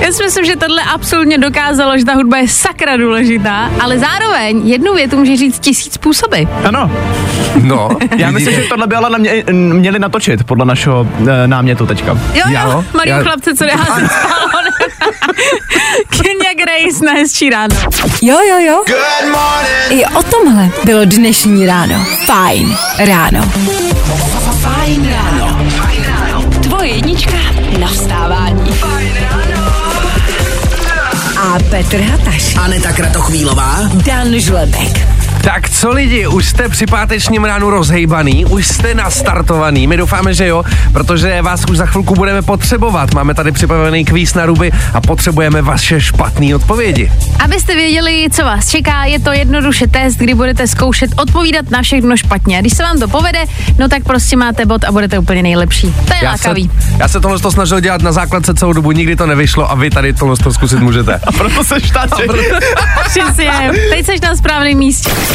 Já 0.00 0.12
si 0.12 0.22
myslím, 0.24 0.44
že 0.44 0.56
tohle 0.56 0.82
absolutně 0.94 1.38
dokázalo, 1.38 1.98
že 1.98 2.04
ta 2.04 2.14
hudba 2.14 2.36
je 2.38 2.48
sakra 2.48 2.96
důležitá, 2.96 3.70
ale 3.80 3.98
zároveň 3.98 4.68
jednu 4.68 4.94
větu 4.94 5.16
může 5.16 5.36
říct 5.36 5.58
tisíc 5.58 5.94
způsoby. 5.94 6.42
Ano, 6.64 6.90
No, 7.62 7.88
já 8.16 8.30
myslím, 8.30 8.54
že 8.54 8.60
tohle 8.68 8.86
by 8.86 8.94
ale 8.96 9.10
na 9.10 9.18
mě, 9.18 9.44
měli 9.52 9.98
natočit 9.98 10.44
podle 10.44 10.64
našeho 10.64 11.08
e, 11.44 11.48
námětu 11.48 11.86
teďka. 11.86 12.10
Jo, 12.34 12.42
jo, 12.48 12.60
Jo, 12.70 12.84
malý 12.96 13.08
já- 13.10 13.22
chlapce, 13.22 13.54
co 13.54 13.64
s 13.64 13.68
balonem. 13.68 14.72
Kenya 16.10 16.52
Grace 16.64 17.04
na 17.04 17.12
hezčí 17.12 17.50
ráno. 17.50 17.76
Jo, 18.22 18.38
jo, 18.48 18.58
jo. 18.66 18.82
I 19.90 20.04
o 20.06 20.22
tomhle 20.22 20.68
bylo 20.84 21.04
dnešní 21.04 21.66
ráno. 21.66 22.04
Fajn 22.26 22.76
ráno. 22.98 23.42
Fajn 24.60 25.08
ráno. 25.12 25.56
Tvoje 26.62 26.88
jednička 26.88 27.32
na 27.80 27.86
vstávání. 27.88 28.45
A 31.56 31.58
Petr 31.72 32.00
Hataš. 32.00 32.52
Aneta 32.60 32.92
Kratochvílová. 32.92 33.88
Dan 34.04 34.40
Žlebek. 34.40 35.15
Tak 35.46 35.70
co 35.70 35.92
lidi, 35.92 36.26
už 36.26 36.46
jste 36.46 36.68
při 36.68 36.86
pátečním 36.86 37.44
ránu 37.44 37.70
rozhejbaný, 37.70 38.44
už 38.44 38.66
jste 38.66 38.94
nastartovaný, 38.94 39.86
my 39.86 39.96
doufáme, 39.96 40.34
že 40.34 40.46
jo, 40.46 40.64
protože 40.92 41.42
vás 41.42 41.64
už 41.70 41.76
za 41.76 41.86
chvilku 41.86 42.14
budeme 42.14 42.42
potřebovat. 42.42 43.14
Máme 43.14 43.34
tady 43.34 43.52
připravený 43.52 44.04
kvíz 44.04 44.34
na 44.34 44.46
ruby 44.46 44.72
a 44.94 45.00
potřebujeme 45.00 45.62
vaše 45.62 46.00
špatné 46.00 46.54
odpovědi. 46.54 47.12
Abyste 47.44 47.74
věděli, 47.74 48.26
co 48.32 48.44
vás 48.44 48.70
čeká, 48.70 49.04
je 49.04 49.20
to 49.20 49.32
jednoduše 49.32 49.86
test, 49.86 50.16
kdy 50.16 50.34
budete 50.34 50.66
zkoušet 50.66 51.10
odpovídat 51.16 51.70
na 51.70 51.82
všechno 51.82 52.16
špatně. 52.16 52.58
A 52.58 52.60
když 52.60 52.76
se 52.76 52.82
vám 52.82 52.98
to 52.98 53.08
povede, 53.08 53.44
no 53.78 53.88
tak 53.88 54.04
prostě 54.04 54.36
máte 54.36 54.66
bod 54.66 54.84
a 54.84 54.92
budete 54.92 55.18
úplně 55.18 55.42
nejlepší. 55.42 55.94
To 56.06 56.14
je 56.14 56.20
Já 56.22 56.36
se, 56.36 56.48
lákavý. 56.48 56.70
já 56.98 57.08
se 57.08 57.20
tohle 57.20 57.38
to 57.38 57.50
snažil 57.50 57.80
dělat 57.80 58.02
na 58.02 58.12
základce 58.12 58.54
celou 58.54 58.72
dobu, 58.72 58.92
nikdy 58.92 59.16
to 59.16 59.26
nevyšlo 59.26 59.70
a 59.70 59.74
vy 59.74 59.90
tady 59.90 60.12
tohle 60.12 60.36
to 60.36 60.52
zkusit 60.52 60.78
můžete. 60.78 61.14
A 61.26 61.32
proto 61.32 61.64
se 61.64 61.80
štáček. 61.80 62.30
Přesně, 63.08 63.70
teď 63.90 64.06
seš 64.06 64.20
na 64.20 64.36
správném 64.36 64.78
místě. 64.78 65.10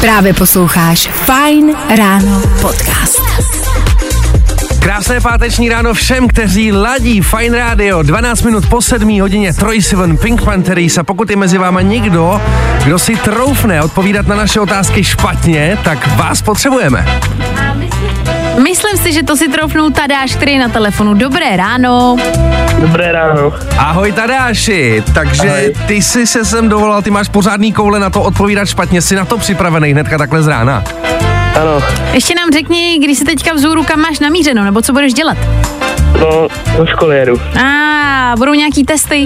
Právě 0.00 0.34
posloucháš 0.34 1.08
Fajn 1.08 1.76
ráno 1.96 2.42
podcast. 2.60 3.22
Krásné 4.80 5.20
páteční 5.20 5.68
ráno 5.68 5.94
všem, 5.94 6.28
kteří 6.28 6.72
ladí 6.72 7.20
Fine 7.20 7.58
Radio. 7.58 8.02
12 8.02 8.42
minut 8.42 8.68
po 8.68 8.82
7 8.82 9.20
hodině 9.20 9.52
Troy 9.52 9.82
Sivan, 9.82 10.16
Pink 10.16 10.44
Panthers 10.44 10.98
a 10.98 11.02
pokud 11.02 11.30
je 11.30 11.36
mezi 11.36 11.58
váma 11.58 11.80
někdo, 11.80 12.40
kdo 12.84 12.98
si 12.98 13.16
troufne 13.16 13.82
odpovídat 13.82 14.26
na 14.26 14.36
naše 14.36 14.60
otázky 14.60 15.04
špatně, 15.04 15.78
tak 15.84 16.16
vás 16.16 16.42
potřebujeme. 16.42 17.20
Myslím 18.62 18.96
si, 18.98 19.12
že 19.12 19.22
to 19.22 19.36
si 19.36 19.48
troufnul 19.48 19.90
Tadáš, 19.90 20.36
který 20.36 20.52
je 20.52 20.58
na 20.58 20.68
telefonu. 20.68 21.14
Dobré 21.14 21.56
ráno. 21.56 22.16
Dobré 22.80 23.12
ráno. 23.12 23.52
Ahoj 23.78 24.12
Tadáši, 24.12 25.02
takže 25.14 25.48
Ahoj. 25.48 25.74
ty 25.86 25.94
jsi 25.94 26.26
se 26.26 26.44
sem 26.44 26.68
dovolal, 26.68 27.02
ty 27.02 27.10
máš 27.10 27.28
pořádný 27.28 27.72
koule 27.72 27.98
na 28.00 28.10
to 28.10 28.22
odpovídat 28.22 28.64
špatně, 28.68 29.02
jsi 29.02 29.14
na 29.16 29.24
to 29.24 29.38
připravený 29.38 29.90
hnedka 29.92 30.18
takhle 30.18 30.42
z 30.42 30.46
rána. 30.46 30.84
Ano, 31.60 31.82
Ještě 32.12 32.34
nám 32.34 32.50
řekni, 32.52 32.98
když 33.02 33.18
jsi 33.18 33.24
teďka 33.24 33.54
vzhůru, 33.54 33.84
kam 33.84 34.00
máš 34.00 34.18
namířeno, 34.18 34.64
nebo 34.64 34.82
co 34.82 34.92
budeš 34.92 35.14
dělat. 35.14 35.36
no, 36.20 36.48
do 36.78 36.86
školy 36.86 37.16
jedu. 37.18 37.40
A 37.64 38.34
budou 38.38 38.54
nějaký 38.54 38.84
testy? 38.84 39.24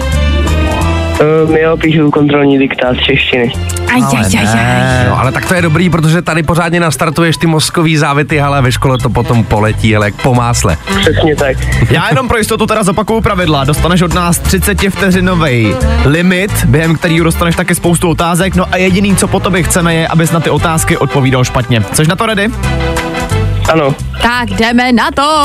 Uh, 1.22 1.56
já 1.56 1.76
píšu 1.76 2.10
kontrolní 2.10 2.58
diktát 2.58 2.96
z 2.96 3.00
češtiny. 3.00 3.52
Aj, 3.94 4.02
aj, 4.02 4.26
aj, 4.38 4.48
aj. 4.48 5.08
No 5.08 5.20
ale 5.20 5.32
tak 5.32 5.46
to 5.48 5.54
je 5.54 5.62
dobrý, 5.62 5.90
protože 5.90 6.22
tady 6.22 6.42
pořádně 6.42 6.80
nastartuješ 6.80 7.36
ty 7.36 7.46
mozkový 7.46 7.96
závity, 7.96 8.40
ale 8.40 8.62
ve 8.62 8.72
škole 8.72 8.98
to 8.98 9.10
potom 9.10 9.44
poletí, 9.44 9.96
ale 9.96 10.06
jak 10.06 10.22
po 10.22 10.34
másle. 10.34 10.76
Přesně 11.00 11.36
tak. 11.36 11.56
Já 11.90 12.08
jenom 12.08 12.28
pro 12.28 12.38
jistotu 12.38 12.66
teda 12.66 12.82
zopakuju 12.82 13.20
pravidla. 13.20 13.64
Dostaneš 13.64 14.02
od 14.02 14.14
nás 14.14 14.38
30 14.38 14.78
vteřinový 14.82 15.74
limit, 16.04 16.64
během 16.64 16.94
kterého 16.94 17.24
dostaneš 17.24 17.56
taky 17.56 17.74
spoustu 17.74 18.08
otázek. 18.08 18.54
No 18.54 18.66
a 18.72 18.76
jediný, 18.76 19.16
co 19.16 19.28
po 19.28 19.40
tobě 19.40 19.62
chceme, 19.62 19.94
je, 19.94 20.08
abys 20.08 20.32
na 20.32 20.40
ty 20.40 20.50
otázky 20.50 20.96
odpovídal 20.96 21.44
špatně. 21.44 21.82
Což 21.92 22.08
na 22.08 22.16
to 22.16 22.26
ready? 22.26 22.50
Ano, 23.70 23.94
Tak 24.22 24.50
jdeme 24.50 24.92
na 24.92 25.10
to. 25.10 25.42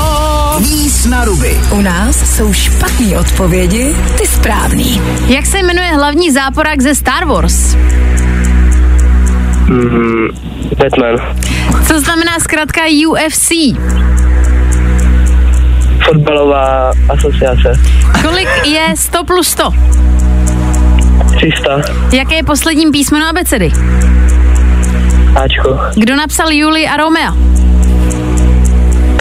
Kvíz 0.57 1.05
na 1.05 1.25
ruby. 1.25 1.57
U 1.71 1.81
nás 1.81 2.35
jsou 2.37 2.53
špatné 2.53 3.19
odpovědi, 3.19 3.95
ty 4.17 4.27
správný. 4.27 5.01
Jak 5.27 5.45
se 5.45 5.57
jmenuje 5.57 5.87
hlavní 5.93 6.31
záporák 6.31 6.81
ze 6.81 6.95
Star 6.95 7.25
Wars? 7.25 7.75
mm, 9.67 10.27
Batman. 10.77 11.15
Co 11.87 11.99
znamená 11.99 12.39
zkrátka 12.39 12.81
UFC? 13.09 13.49
Fotbalová 16.05 16.91
asociace. 17.09 17.73
Kolik 18.21 18.49
je 18.65 18.93
100 18.95 19.23
plus 19.23 19.47
100? 19.47 19.71
300. 21.37 21.81
Jaké 22.11 22.35
je 22.35 22.43
posledním 22.43 22.91
písmeno 22.91 23.27
abecedy? 23.29 23.71
Ačko. 25.43 25.79
Kdo 25.95 26.15
napsal 26.15 26.51
Juli 26.51 26.87
a 26.87 26.97
Romea? 26.97 27.33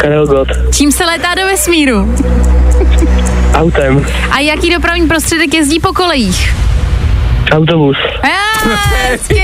Karel 0.07 0.27
Gott. 0.27 0.49
Čím 0.73 0.93
se 0.93 1.05
létá 1.05 1.35
do 1.35 1.47
vesmíru? 1.47 2.17
Autem. 3.55 4.07
A 4.31 4.39
jaký 4.39 4.75
dopravní 4.75 5.09
prostředek 5.09 5.55
jezdí 5.55 5.81
po 5.81 5.93
kolejích? 5.93 6.55
Autobus. 7.51 7.97
Hezky. 9.11 9.43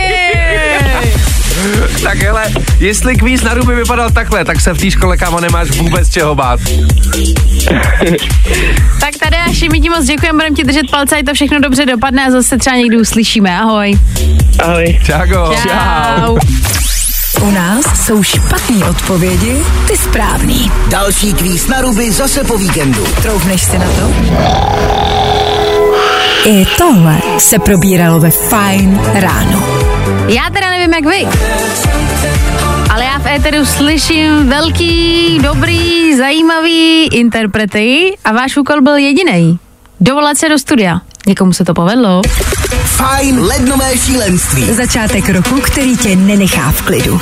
Tak 2.03 2.19
hele, 2.19 2.45
jestli 2.79 3.17
kvíz 3.17 3.43
na 3.43 3.55
ruby 3.55 3.75
vypadal 3.75 4.11
takhle, 4.11 4.45
tak 4.45 4.61
se 4.61 4.75
v 4.75 4.79
té 4.79 4.91
škole, 4.91 5.17
kámo, 5.17 5.41
nemáš 5.41 5.71
vůbec 5.71 6.11
čeho 6.11 6.35
bát. 6.35 6.61
tak 9.01 9.15
tady 9.21 9.37
Aši, 9.37 9.69
my 9.69 9.81
ti 9.81 9.89
moc 9.89 10.05
děkujeme, 10.05 10.37
budeme 10.37 10.57
ti 10.57 10.65
držet 10.65 10.91
palce, 10.91 11.17
ať 11.17 11.25
to 11.25 11.35
všechno 11.35 11.61
dobře 11.61 11.87
dopadne 11.87 12.27
a 12.27 12.31
zase 12.31 12.59
třeba 12.59 12.77
někdy 12.77 12.97
uslyšíme. 12.97 13.59
Ahoj. 13.59 13.99
Ahoj. 14.63 15.01
Čago. 15.05 15.55
Čau. 15.63 16.39
U 17.43 17.51
nás 17.51 17.85
jsou 18.07 18.23
špatné 18.23 18.85
odpovědi, 18.91 19.63
ty 19.89 19.97
správný. 19.97 20.73
Další 20.89 21.33
kvíz 21.33 21.69
na 21.69 21.81
ruby 21.81 22.13
zase 22.13 22.45
po 22.45 22.59
víkendu. 22.59 23.07
Troufneš 23.23 23.63
si 23.63 23.79
na 23.79 23.87
to? 23.87 24.13
I 26.49 26.67
tohle 26.79 27.19
se 27.39 27.59
probíralo 27.59 28.21
ve 28.21 28.31
Fajn 28.31 29.01
ráno. 29.15 29.65
Já 30.27 30.51
teda 30.51 30.71
nevím, 30.71 30.95
jak 30.95 31.07
vy. 31.07 31.29
Ale 32.91 33.05
já 33.05 33.19
v 33.19 33.27
éteru 33.27 33.67
slyším 33.67 34.49
velký, 34.49 35.39
dobrý, 35.43 36.17
zajímavý 36.17 37.07
interprety 37.07 38.17
a 38.25 38.33
váš 38.33 38.57
úkol 38.57 38.81
byl 38.81 38.97
jediný. 38.97 39.59
Dovolat 40.01 40.39
se 40.39 40.49
do 40.49 40.59
studia. 40.59 41.01
Někomu 41.27 41.53
se 41.53 41.65
to 41.65 41.75
povedlo. 41.75 42.23
Fajn 42.85 43.41
lednové 43.41 43.99
šílenství. 43.99 44.73
Začátek 44.73 45.29
roku, 45.29 45.61
který 45.61 45.97
tě 45.97 46.17
nenechá 46.17 46.71
v 46.73 46.83
klidu. 46.83 47.21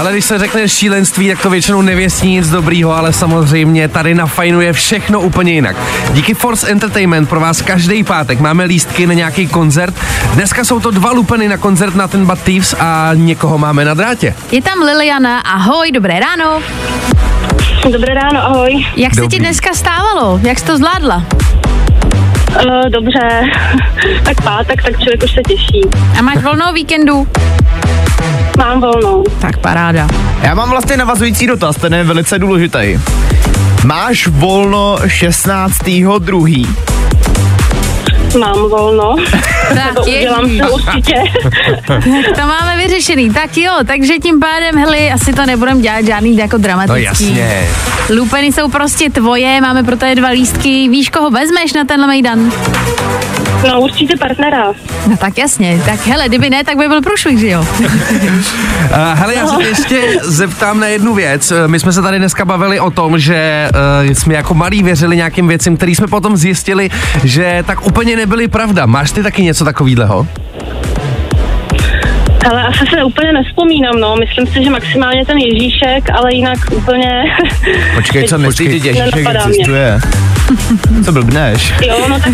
Ale 0.00 0.12
když 0.12 0.24
se 0.24 0.38
řekne 0.38 0.68
šílenství, 0.68 1.28
tak 1.28 1.42
to 1.42 1.50
většinou 1.50 1.82
nevěstí 1.82 2.28
nic 2.28 2.50
dobrýho, 2.50 2.92
ale 2.96 3.12
samozřejmě 3.12 3.88
tady 3.88 4.14
na 4.14 4.26
Fajnu 4.26 4.60
je 4.60 4.72
všechno 4.72 5.20
úplně 5.20 5.52
jinak. 5.52 5.76
Díky 6.12 6.34
Force 6.34 6.68
Entertainment 6.70 7.28
pro 7.28 7.40
vás 7.40 7.62
každý 7.62 8.04
pátek 8.04 8.40
máme 8.40 8.64
lístky 8.64 9.06
na 9.06 9.14
nějaký 9.14 9.46
koncert. 9.46 9.94
Dneska 10.34 10.64
jsou 10.64 10.80
to 10.80 10.90
dva 10.90 11.10
lupeny 11.12 11.48
na 11.48 11.56
koncert 11.56 11.94
na 11.94 12.08
ten 12.08 12.26
Bad 12.26 12.38
Thieves 12.42 12.74
a 12.78 13.10
někoho 13.14 13.58
máme 13.58 13.84
na 13.84 13.94
drátě. 13.94 14.34
Je 14.52 14.62
tam 14.62 14.78
Liliana, 14.78 15.38
ahoj, 15.40 15.92
dobré 15.92 16.20
ráno. 16.20 16.60
Dobré 17.92 18.14
ráno, 18.14 18.44
ahoj. 18.46 18.86
Jak 18.96 19.14
se 19.14 19.20
ti 19.20 19.26
Dobrý. 19.26 19.38
dneska 19.38 19.74
stávalo? 19.74 20.40
Jak 20.42 20.58
jsi 20.58 20.64
to 20.64 20.76
zvládla? 20.76 21.24
Uh, 22.54 22.90
dobře, 22.90 23.42
tak 24.24 24.42
pátek, 24.42 24.82
tak 24.82 24.92
člověk 24.92 25.22
už 25.22 25.32
se 25.32 25.40
těší. 25.48 25.80
A 26.18 26.22
máš 26.22 26.42
volnou 26.42 26.72
víkendu? 26.72 27.28
Mám 28.58 28.80
volnou. 28.80 29.24
Tak 29.40 29.58
paráda. 29.58 30.08
Já 30.42 30.54
mám 30.54 30.70
vlastně 30.70 30.96
navazující 30.96 31.46
dotaz, 31.46 31.76
ten 31.76 31.94
je 31.94 32.04
velice 32.04 32.38
důležitý. 32.38 33.00
Máš 33.84 34.26
volno 34.26 34.96
16.2. 34.96 36.93
Mám 38.38 38.68
volno. 38.68 39.16
Tak 39.74 39.94
to 39.94 40.02
udělám 40.02 40.58
to 40.58 40.72
určitě. 40.74 41.14
To 42.36 42.46
máme 42.46 42.76
vyřešený. 42.76 43.30
Tak 43.30 43.56
jo, 43.56 43.72
takže 43.86 44.18
tím 44.22 44.40
pádem, 44.40 44.78
hele, 44.78 44.96
asi 45.10 45.32
to 45.32 45.46
nebudem 45.46 45.80
dělat 45.80 46.04
žádný 46.06 46.36
jako 46.36 46.56
No 46.56 46.62
dramatický. 46.62 47.02
jasně. 47.04 47.68
Lupeny 48.16 48.52
jsou 48.52 48.68
prostě 48.70 49.10
tvoje, 49.10 49.60
máme 49.60 49.82
pro 49.82 49.96
tebe 49.96 50.14
dva 50.14 50.28
lístky. 50.28 50.88
Víš, 50.88 51.10
koho 51.10 51.30
vezmeš 51.30 51.72
na 51.72 51.84
tenhle 51.84 52.06
mejdan? 52.06 52.52
No 53.68 53.80
určitě 53.80 54.16
partnera. 54.16 54.64
No 55.06 55.16
tak 55.16 55.38
jasně, 55.38 55.80
tak 55.86 56.06
hele, 56.06 56.28
kdyby 56.28 56.50
ne, 56.50 56.64
tak 56.64 56.76
by 56.78 56.88
byl 56.88 57.02
průšvih, 57.02 57.38
že 57.38 57.48
jo? 57.48 57.60
Uh, 57.60 57.86
hele, 59.14 59.34
já 59.34 59.46
se 59.46 59.56
tě 59.56 59.64
ještě 59.68 60.00
zeptám 60.22 60.80
na 60.80 60.86
jednu 60.86 61.14
věc. 61.14 61.52
My 61.66 61.80
jsme 61.80 61.92
se 61.92 62.02
tady 62.02 62.18
dneska 62.18 62.44
bavili 62.44 62.80
o 62.80 62.90
tom, 62.90 63.18
že 63.18 63.68
uh, 64.06 64.12
jsme 64.12 64.34
jako 64.34 64.54
malí 64.54 64.82
věřili 64.82 65.16
nějakým 65.16 65.48
věcem, 65.48 65.76
který 65.76 65.94
jsme 65.94 66.06
potom 66.06 66.36
zjistili, 66.36 66.90
že 67.24 67.64
tak 67.66 67.86
úplně 67.86 68.16
nebyly 68.26 68.48
pravda. 68.48 68.86
Máš 68.86 69.12
ty 69.12 69.22
taky 69.22 69.42
něco 69.42 69.64
takového? 69.64 70.26
Ale 72.50 72.62
asi 72.62 72.86
se 72.90 73.04
úplně 73.04 73.32
nespomínám, 73.32 74.00
no. 74.00 74.16
Myslím 74.16 74.46
si, 74.46 74.64
že 74.64 74.70
maximálně 74.70 75.26
ten 75.26 75.38
Ježíšek, 75.38 76.10
ale 76.18 76.34
jinak 76.34 76.58
úplně... 76.72 77.24
Počkej, 77.94 78.24
co 78.24 78.38
myslíš, 78.38 78.84
Ježíšek 78.84 79.26
existuje? 79.34 80.00
Co 81.04 81.12
blbneš? 81.12 81.74
Jo, 81.86 82.06
no 82.08 82.20
tak 82.20 82.32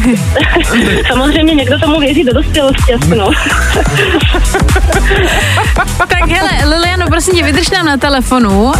samozřejmě 1.09 1.55
někdo 1.55 1.79
tomu 1.79 2.01
věří 2.01 2.25
do 2.25 2.33
dospělosti, 2.33 2.95
asi 2.95 3.17
no. 3.17 3.31
tak 6.09 6.29
hele, 6.29 6.51
Liliano, 6.65 7.07
prosím 7.07 7.35
tě, 7.35 7.43
vydrž 7.43 7.71
nám 7.71 7.87
na 7.87 7.97
telefonu. 7.97 8.63
Uh, 8.63 8.73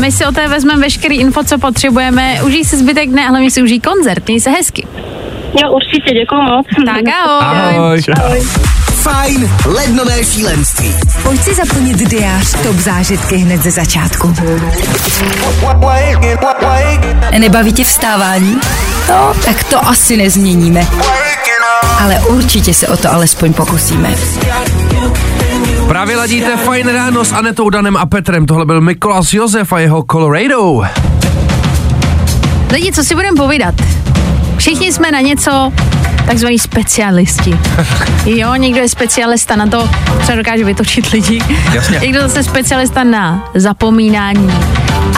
my 0.00 0.12
si 0.12 0.26
o 0.26 0.32
té 0.32 0.48
vezmeme 0.48 0.82
veškerý 0.82 1.16
info, 1.16 1.44
co 1.44 1.58
potřebujeme. 1.58 2.42
Užij 2.42 2.64
si 2.64 2.76
zbytek 2.76 3.08
dne, 3.08 3.28
ale 3.28 3.40
mi 3.40 3.50
si 3.50 3.62
užij 3.62 3.80
koncert. 3.80 4.26
Měj 4.26 4.40
se 4.40 4.50
hezky. 4.50 4.86
Jo, 5.54 5.72
určitě, 5.72 6.14
děkuji 6.20 6.42
moc. 6.42 6.66
Tak 6.86 7.14
ahoj. 7.24 7.68
Ahoj. 7.76 8.02
Ahoj. 8.24 8.48
Fajn 9.02 9.50
lednové 9.66 10.24
šílenství. 10.24 10.94
Pojď 11.22 11.40
si 11.40 11.54
zaplnit 11.54 11.96
diář 11.96 12.62
top 12.62 12.76
zážitky 12.76 13.36
hned 13.36 13.62
ze 13.62 13.70
začátku. 13.70 14.34
Nebaví 17.38 17.72
tě 17.72 17.84
vstávání? 17.84 18.60
No, 19.08 19.32
tak 19.44 19.64
to 19.64 19.88
asi 19.88 20.16
nezměníme. 20.16 20.86
Ale 22.00 22.20
určitě 22.20 22.74
se 22.74 22.88
o 22.88 22.96
to 22.96 23.12
alespoň 23.12 23.52
pokusíme. 23.52 24.14
Právě 25.88 26.16
ladíte 26.16 26.56
Fajn 26.56 26.88
ráno 26.88 27.24
s 27.24 27.32
Anetou, 27.32 27.70
Danem 27.70 27.96
a 27.96 28.06
Petrem. 28.06 28.46
Tohle 28.46 28.66
byl 28.66 28.80
Mikolas 28.80 29.32
Josef 29.32 29.72
a 29.72 29.78
jeho 29.78 30.04
Colorado. 30.10 30.82
Lidi, 32.72 32.92
co 32.92 33.04
si 33.04 33.14
budeme 33.14 33.36
povídat? 33.36 33.74
Všichni 34.58 34.92
jsme 34.92 35.10
na 35.10 35.20
něco 35.20 35.72
takzvaný 36.26 36.58
specialisti. 36.58 37.58
Jo, 38.26 38.54
někdo 38.54 38.80
je 38.80 38.88
specialista 38.88 39.56
na 39.56 39.66
to, 39.66 39.90
třeba 40.20 40.36
dokáže 40.36 40.64
vytočit 40.64 41.10
lidi. 41.10 41.40
Jasně. 41.74 41.98
Někdo 41.98 42.20
zase 42.20 42.42
specialista 42.42 43.04
na 43.04 43.50
zapomínání. 43.54 44.52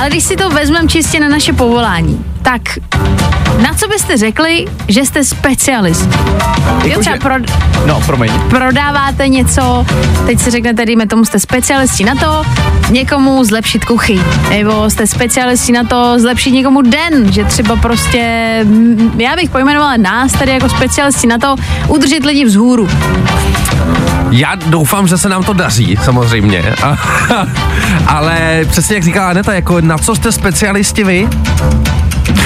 Ale 0.01 0.09
když 0.11 0.25
si 0.25 0.37
to 0.37 0.51
vezmeme 0.51 0.89
čistě 0.89 1.21
na 1.21 1.29
naše 1.29 1.53
povolání, 1.53 2.25
tak 2.43 2.63
na 3.63 3.75
co 3.75 3.89
byste 3.89 4.17
řekli, 4.17 4.67
že 4.89 5.05
jste 5.05 5.25
specialist? 5.25 6.09
Jakože- 6.85 7.01
třeba 7.01 7.17
pro, 7.17 7.35
No, 7.87 8.01
promiň. 8.07 8.33
prodáváte 8.51 9.29
něco, 9.29 9.87
teď 10.27 10.41
si 10.41 10.51
řeknete, 10.51 10.87
dejme 10.87 11.07
tomu, 11.07 11.25
jste 11.25 11.39
specialisti 11.39 12.05
na 12.05 12.15
to, 12.15 12.43
někomu 12.91 13.45
zlepšit 13.45 13.85
kuchyň, 13.85 14.21
nebo 14.51 14.91
jste 14.91 15.07
specialisti 15.07 15.73
na 15.73 15.85
to 15.85 16.19
zlepšit 16.19 16.51
někomu 16.51 16.83
den, 16.83 17.33
že 17.33 17.45
třeba 17.45 17.77
prostě, 17.77 18.61
mm, 18.65 19.21
já 19.21 19.37
bych 19.37 19.51
pojmenovala 19.51 19.97
nás 19.97 20.33
tady 20.33 20.51
jako 20.53 20.69
specialisti 20.69 21.27
na 21.27 21.39
to 21.39 21.57
udržet 21.89 22.25
lidi 22.25 22.45
vzhůru. 22.45 22.89
Já 24.31 24.55
doufám, 24.55 25.07
že 25.09 25.19
se 25.19 25.29
nám 25.29 25.45
to 25.45 25.53
daří, 25.53 25.99
samozřejmě. 26.05 26.75
Ale 28.07 28.65
přesně 28.71 28.95
jak 28.95 29.05
říká 29.05 29.31
Aneta, 29.31 29.55
jako 29.55 29.81
na 29.81 29.99
co 29.99 30.15
jste 30.15 30.33
specialisti 30.33 31.05
vy? 31.05 31.29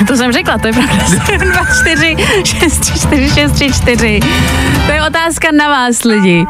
To 0.06 0.16
jsem 0.16 0.32
řekla, 0.32 0.58
to 0.58 0.66
je 0.66 0.72
pravda. 0.72 1.04
7, 1.26 1.38
2, 1.38 1.60
4, 1.80 2.16
6, 2.44 2.78
3, 2.78 2.92
4, 3.00 3.28
6, 3.34 3.52
3, 3.52 3.72
4. 3.72 4.20
To 4.86 4.92
je 4.92 5.06
otázka 5.06 5.48
na 5.52 5.68
vás, 5.68 6.04
lidi. 6.04 6.46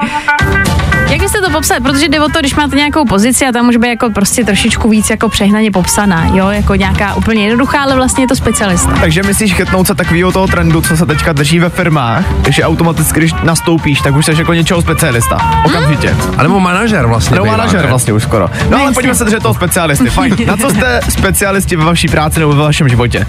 Jak 1.15 1.23
byste 1.23 1.41
to 1.41 1.51
popsali? 1.51 1.81
Protože 1.81 2.09
jde 2.09 2.21
o 2.21 2.29
to, 2.29 2.39
když 2.41 2.55
máte 2.55 2.77
nějakou 2.77 3.05
pozici 3.05 3.47
a 3.47 3.53
tam 3.53 3.67
může 3.67 3.79
být 3.79 3.89
jako 3.89 4.11
prostě 4.11 4.45
trošičku 4.45 4.89
víc 4.89 5.11
jako 5.11 5.29
přehnaně 5.29 5.71
popsaná, 5.71 6.27
jo, 6.33 6.49
jako 6.49 6.75
nějaká 6.75 7.15
úplně 7.15 7.43
jednoduchá, 7.43 7.83
ale 7.83 7.95
vlastně 7.95 8.25
je 8.25 8.29
to 8.29 8.37
specialista. 8.37 8.95
Takže 9.01 9.23
myslíš 9.23 9.55
chytnout 9.55 9.87
se 9.87 9.95
takového 9.95 10.33
toho 10.33 10.47
trendu, 10.47 10.81
co 10.81 10.97
se 10.97 11.07
teďka 11.07 11.33
drží 11.33 11.59
ve 11.59 11.69
firmách, 11.69 12.25
že 12.49 12.65
automaticky, 12.65 13.21
když 13.21 13.35
nastoupíš, 13.43 14.01
tak 14.01 14.17
už 14.17 14.25
jsi 14.25 14.33
jako 14.39 14.55
něčeho 14.55 14.83
specialista. 14.83 15.63
Okamžitě. 15.65 16.17
A 16.37 16.43
nebo 16.43 16.61
manažer 16.61 17.07
vlastně. 17.07 17.35
Nebo 17.35 17.47
manažer 17.47 17.83
ne? 17.83 17.89
vlastně 17.89 18.13
už 18.13 18.23
skoro. 18.23 18.51
No 18.71 18.79
ale 18.79 18.93
pojďme 18.93 19.15
se 19.15 19.25
držet 19.25 19.43
toho 19.43 19.55
specialisty. 19.55 20.11
Fajn. 20.11 20.37
Na 20.47 20.57
co 20.57 20.71
jste 20.71 21.01
specialisti 21.09 21.77
ve 21.77 21.85
vaší 21.85 22.09
práci 22.09 22.41
nebo 22.41 22.53
ve 22.53 22.63
vašem 22.63 22.89
životě? 22.89 23.27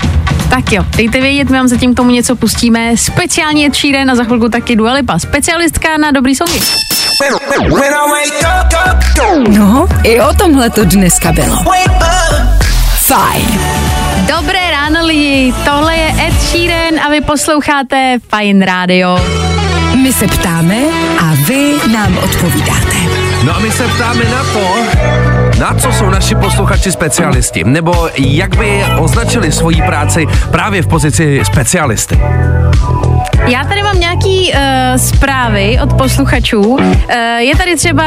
Tak 0.50 0.72
jo, 0.72 0.86
dejte 0.98 1.22
vědět, 1.22 1.50
my 1.50 1.58
vám 1.58 1.68
zatím 1.68 1.94
k 1.94 1.98
tomu 1.98 2.10
něco 2.10 2.36
pustíme. 2.36 2.98
Speciálně 2.98 3.70
Číren 3.70 4.12
a 4.12 4.16
za 4.16 4.24
chvilku 4.24 4.50
taky 4.50 4.76
Dua 4.76 4.94
Lipa. 4.94 5.20
Specialistka 5.20 5.98
na 5.98 6.12
dobrý 6.12 6.36
songy. 6.36 6.60
No, 9.50 9.88
i 10.04 10.22
o 10.22 10.34
tomhle 10.34 10.70
to 10.70 10.86
dneska 10.86 11.32
bylo. 11.32 11.58
Fajn. 13.06 13.60
Dobré 14.28 14.72
ráno 14.72 15.06
lidi, 15.06 15.54
tohle 15.66 15.96
je 15.96 16.14
Ed 16.28 16.34
Sheeran 16.42 17.00
a 17.06 17.10
vy 17.10 17.22
posloucháte 17.22 18.18
Fine 18.36 18.66
Radio. 18.66 19.20
My 19.96 20.14
se 20.14 20.28
ptáme 20.28 20.76
a 21.20 21.34
vy 21.48 21.74
nám 21.94 22.18
odpovídáte. 22.18 22.98
No 23.44 23.56
a 23.56 23.60
my 23.60 23.72
se 23.72 23.88
ptáme 23.88 24.24
na 24.24 24.44
to, 24.54 24.78
na 25.60 25.74
co 25.74 25.92
jsou 25.92 26.10
naši 26.10 26.36
posluchači 26.36 26.92
specialisti, 26.92 27.64
nebo 27.64 28.10
jak 28.18 28.56
by 28.58 28.84
označili 29.00 29.52
svoji 29.52 29.82
práci 29.82 30.26
právě 30.52 30.82
v 30.82 30.88
pozici 30.88 31.42
specialisty. 31.44 32.20
Já 33.48 33.64
tady 33.64 33.84
mám 33.84 34.00
nějaký 34.00 34.52
uh, 34.54 34.60
zprávy 34.98 35.80
od 35.84 35.94
posluchačů. 35.94 36.62
Uh, 36.62 36.82
je 37.38 37.56
tady 37.56 37.76
třeba, 37.76 38.06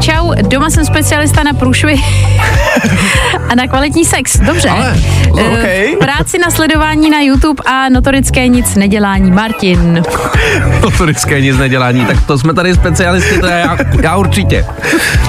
čau, 0.00 0.34
doma 0.42 0.70
jsem 0.70 0.84
specialista 0.84 1.42
na 1.42 1.52
průšvy 1.52 1.94
a 3.50 3.54
na 3.54 3.66
kvalitní 3.66 4.04
sex. 4.04 4.38
Dobře. 4.40 4.68
Ale, 4.68 4.96
Eh, 5.38 5.58
okej. 5.58 5.96
Práci 6.26 6.38
na 6.38 6.50
sledování 6.50 7.10
na 7.10 7.20
YouTube 7.20 7.62
a 7.66 7.88
notorické 7.88 8.48
nic 8.48 8.74
nedělání. 8.74 9.30
Martin. 9.30 10.02
Notorické 10.82 11.40
nic 11.40 11.58
nedělání, 11.58 12.04
tak 12.06 12.26
to 12.26 12.38
jsme 12.38 12.54
tady 12.54 12.74
specialisti, 12.74 13.38
to 13.38 13.46
já, 13.46 13.76
já 14.02 14.16
určitě. 14.16 14.66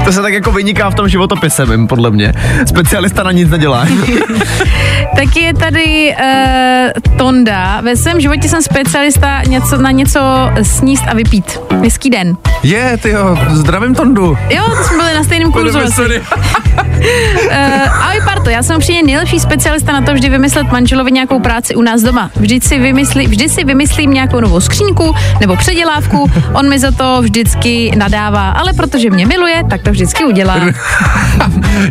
To 0.06 0.12
se 0.12 0.22
tak 0.22 0.34
jako 0.34 0.52
vyniká 0.52 0.90
v 0.90 0.96
tom 0.96 1.10
životopise 1.10 1.66
mým, 1.66 1.88
podle 1.88 2.12
mě. 2.12 2.34
Specialista 2.66 3.24
na 3.24 3.32
nic 3.32 3.50
nedělá. 3.50 3.88
Taky 5.16 5.40
je 5.40 5.54
tady 5.54 6.16
uh, 6.20 7.18
Tonda. 7.18 7.82
Ve 7.82 7.96
svém 7.96 8.20
životě 8.22 8.50
jsem 8.50 8.62
specialista 8.62 9.42
něco, 9.48 9.78
na 9.78 9.92
něco 9.92 10.20
sníst 10.62 11.04
a 11.08 11.14
vypít. 11.14 11.60
Hezký 11.84 12.10
den. 12.10 12.38
Je, 12.64 12.98
ty 12.98 13.10
jo, 13.10 13.38
zdravím 13.50 13.96
Tondu. 13.96 14.38
Jo, 14.50 14.64
to 14.78 14.84
jsme 14.84 14.98
byli 14.98 15.14
na 15.14 15.24
stejném 15.24 15.52
kurzu. 15.52 15.80
Uh, 15.80 16.14
ahoj 18.02 18.22
Parto, 18.26 18.50
já 18.50 18.64
jsem 18.64 18.80
přijde 18.80 19.04
nejlepší 19.04 19.40
specialista 19.40 19.92
na 19.92 20.02
to 20.02 20.14
vždy 20.14 20.30
vymyslet 20.30 20.72
manželovi 20.72 21.12
nějakou 21.12 21.40
práci 21.40 21.76
u 21.76 21.82
nás 21.82 22.02
doma. 22.02 22.32
Vždy 22.36 22.60
si, 22.62 22.80
vymyslí, 22.80 23.28
vždy 23.28 23.50
si 23.50 23.64
vymyslím 23.64 24.14
nějakou 24.14 24.40
novou 24.40 24.60
skřínku 24.60 25.16
nebo 25.42 25.56
předělávku, 25.56 26.32
on 26.54 26.70
mi 26.70 26.80
za 26.80 26.92
to 26.92 27.22
vždycky 27.22 27.92
nadává, 27.98 28.50
ale 28.50 28.74
protože 28.74 29.10
mě 29.10 29.26
miluje, 29.26 29.64
tak 29.70 29.82
to 29.82 29.92
vždycky 29.92 30.24
udělá. 30.26 30.56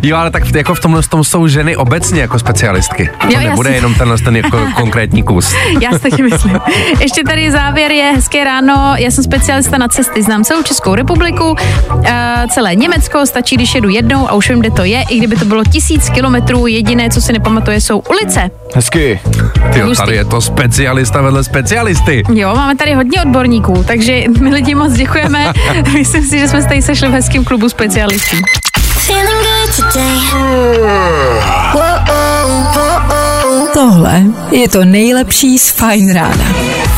Jo, 0.03 0.17
ale 0.17 0.31
tak 0.31 0.43
v- 0.43 0.55
jako 0.55 0.75
v 0.75 0.79
tomhle 0.79 1.01
tom 1.03 1.23
jsou 1.23 1.47
ženy 1.47 1.75
obecně 1.75 2.21
jako 2.21 2.39
specialistky. 2.39 3.06
To 3.21 3.27
Jo, 3.29 3.39
nebude 3.49 3.69
jenom 3.71 3.93
tenhle 3.95 4.17
ten 4.17 4.35
jako 4.35 4.67
konkrétní 4.75 5.23
kus. 5.23 5.55
Já 5.81 5.91
si 5.91 5.99
taky 5.99 6.23
myslím. 6.23 6.59
Ještě 6.99 7.23
tady 7.23 7.51
závěr 7.51 7.91
je 7.91 8.03
hezké 8.15 8.43
ráno. 8.43 8.93
Já 8.97 9.11
jsem 9.11 9.23
specialista 9.23 9.77
na 9.77 9.87
cesty, 9.87 10.23
znám 10.23 10.43
celou 10.43 10.63
Českou 10.63 10.95
republiku, 10.95 11.49
uh, 11.49 12.05
celé 12.53 12.75
Německo, 12.75 13.25
stačí, 13.25 13.55
když 13.55 13.75
jedu 13.75 13.89
jednou 13.89 14.29
a 14.29 14.33
už 14.33 14.49
vím, 14.49 14.59
kde 14.59 14.71
to 14.71 14.83
je. 14.83 15.03
I 15.09 15.17
kdyby 15.17 15.35
to 15.35 15.45
bylo 15.45 15.63
tisíc 15.63 16.09
kilometrů, 16.09 16.67
jediné, 16.67 17.09
co 17.09 17.21
si 17.21 17.33
nepamatuje, 17.33 17.81
jsou 17.81 17.99
ulice. 18.09 18.51
Hezky. 18.75 19.19
Ty 19.73 19.79
jo, 19.79 19.85
Hustý. 19.85 20.05
tady 20.05 20.15
je 20.17 20.25
to 20.25 20.41
specialista 20.41 21.21
vedle 21.21 21.43
specialisty. 21.43 22.23
Jo, 22.33 22.55
máme 22.55 22.75
tady 22.75 22.93
hodně 22.93 23.21
odborníků, 23.21 23.83
takže 23.87 24.23
my 24.39 24.49
lidi 24.49 24.75
moc 24.75 24.93
děkujeme. 24.93 25.53
Myslím 25.93 26.23
si, 26.23 26.39
že 26.39 26.47
jsme 26.47 26.61
se 26.61 26.67
tady 26.67 26.81
sešli 26.81 27.07
v 27.07 27.11
hezkém 27.11 27.43
klubu 27.45 27.69
specialistů. 27.69 28.35
Tohle 31.73 31.96
Tohle 33.97 34.23
je 34.51 34.69
to 34.69 34.85
nejlepší 34.85 35.59
z 35.59 35.69
Fine 35.71 36.13
Rána. 36.13 36.45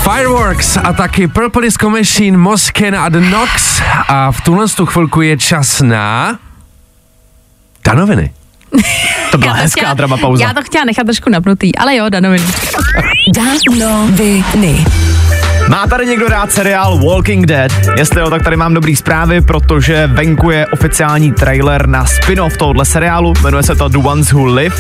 Fireworks 0.03 0.77
a 0.77 0.93
taky 0.93 1.27
Purple 1.27 1.61
Disco 1.61 1.89
Machine, 1.89 2.37
Mosken 2.37 2.95
a 2.95 3.09
The 3.09 3.19
Nox. 3.19 3.81
A 4.07 4.31
v 4.31 4.41
tuhle 4.41 4.67
tu 4.67 4.85
chvilku 4.85 5.21
je 5.21 5.37
čas 5.37 5.81
na... 5.81 6.39
Danoviny. 7.85 8.33
To 9.31 9.37
byla 9.37 9.53
to 9.55 9.59
hezká 9.59 9.81
chtěla- 9.81 9.93
drama 9.93 10.17
pauza. 10.17 10.43
Já 10.43 10.53
to 10.53 10.61
chtěla 10.63 10.85
nechat 10.85 11.03
trošku 11.03 11.29
napnutý, 11.29 11.75
ale 11.75 11.95
jo, 11.95 12.09
danoviny. 12.09 12.45
Danoviny. 13.35 14.85
Má 15.69 15.87
tady 15.87 16.05
někdo 16.05 16.27
rád 16.27 16.51
seriál 16.51 16.97
Walking 16.97 17.45
Dead? 17.45 17.71
Jestli 17.97 18.21
jo, 18.21 18.29
tak 18.29 18.43
tady 18.43 18.55
mám 18.55 18.73
dobrý 18.73 18.95
zprávy, 18.95 19.41
protože 19.41 20.07
venku 20.07 20.51
je 20.51 20.67
oficiální 20.67 21.31
trailer 21.31 21.87
na 21.87 22.05
spin-off 22.05 22.57
tohohle 22.57 22.85
seriálu, 22.85 23.33
jmenuje 23.43 23.63
se 23.63 23.75
to 23.75 23.89
The 23.89 23.97
Ones 23.97 24.31
Who 24.31 24.45
Live 24.45 24.75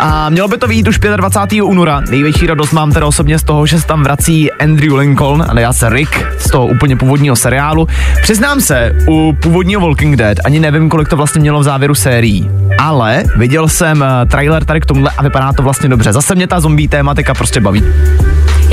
a 0.00 0.30
mělo 0.30 0.48
by 0.48 0.58
to 0.58 0.66
vyjít 0.66 0.88
už 0.88 0.98
25. 1.16 1.62
února. 1.62 2.02
Největší 2.10 2.46
radost 2.46 2.72
mám 2.72 2.92
teda 2.92 3.06
osobně 3.06 3.38
z 3.38 3.42
toho, 3.42 3.66
že 3.66 3.80
se 3.80 3.86
tam 3.86 4.02
vrací 4.02 4.52
Andrew 4.52 4.94
Lincoln 4.94 5.44
a 5.48 5.60
já 5.60 5.72
se 5.72 5.88
Rick 5.88 6.26
z 6.38 6.50
toho 6.50 6.66
úplně 6.66 6.96
původního 6.96 7.36
seriálu. 7.36 7.88
Přiznám 8.22 8.60
se, 8.60 8.92
u 9.08 9.36
původního 9.42 9.80
Walking 9.80 10.16
Dead 10.16 10.38
ani 10.44 10.60
nevím, 10.60 10.88
kolik 10.88 11.08
to 11.08 11.16
vlastně 11.16 11.40
mělo 11.40 11.60
v 11.60 11.64
závěru 11.64 11.94
sérií, 11.94 12.50
ale 12.78 13.24
viděl 13.36 13.68
jsem 13.68 14.02
eh, 14.02 14.26
trailer 14.26 14.64
tady 14.64 14.80
k 14.80 14.86
tomuhle 14.86 15.10
a 15.18 15.22
vypadá 15.22 15.52
to 15.52 15.62
vlastně 15.62 15.88
dobře. 15.88 16.12
Zase 16.12 16.34
mě 16.34 16.46
ta 16.46 16.60
zombie 16.60 16.88
tématika 16.88 17.34
prostě 17.34 17.60
baví. 17.60 17.84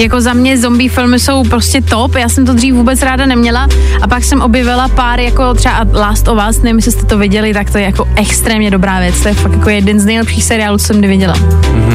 Jako 0.02 0.22
za 0.22 0.34
mě 0.34 0.58
zombie 0.58 0.90
filmy 0.90 1.20
jsou 1.20 1.44
prostě 1.44 1.82
top, 1.82 2.16
já 2.16 2.30
jsem 2.30 2.46
to 2.46 2.54
dřív 2.54 2.74
vůbec 2.74 3.02
ráda 3.02 3.26
neměla 3.26 3.68
a 4.02 4.08
pak 4.08 4.24
jsem 4.24 4.42
objevila 4.42 4.88
pár 4.88 5.20
jako 5.20 5.54
třeba 5.54 5.86
Last 5.94 6.28
of 6.28 6.40
Us, 6.50 6.62
nevím, 6.62 6.76
jestli 6.78 6.92
jste 6.92 7.06
to 7.06 7.18
viděli, 7.18 7.54
tak 7.54 7.70
to 7.72 7.78
je 7.78 7.84
jako 7.84 8.08
extrémně 8.16 8.72
dobrá 8.72 9.00
věc, 9.00 9.22
to 9.22 9.28
je 9.28 9.34
fakt 9.34 9.52
jako 9.54 9.70
jeden 9.70 10.00
z 10.00 10.06
nejlepších 10.06 10.44
seriálů, 10.44 10.78
co 10.78 10.86
jsem 10.86 10.98
kdy 11.00 11.08
viděla. 11.08 11.34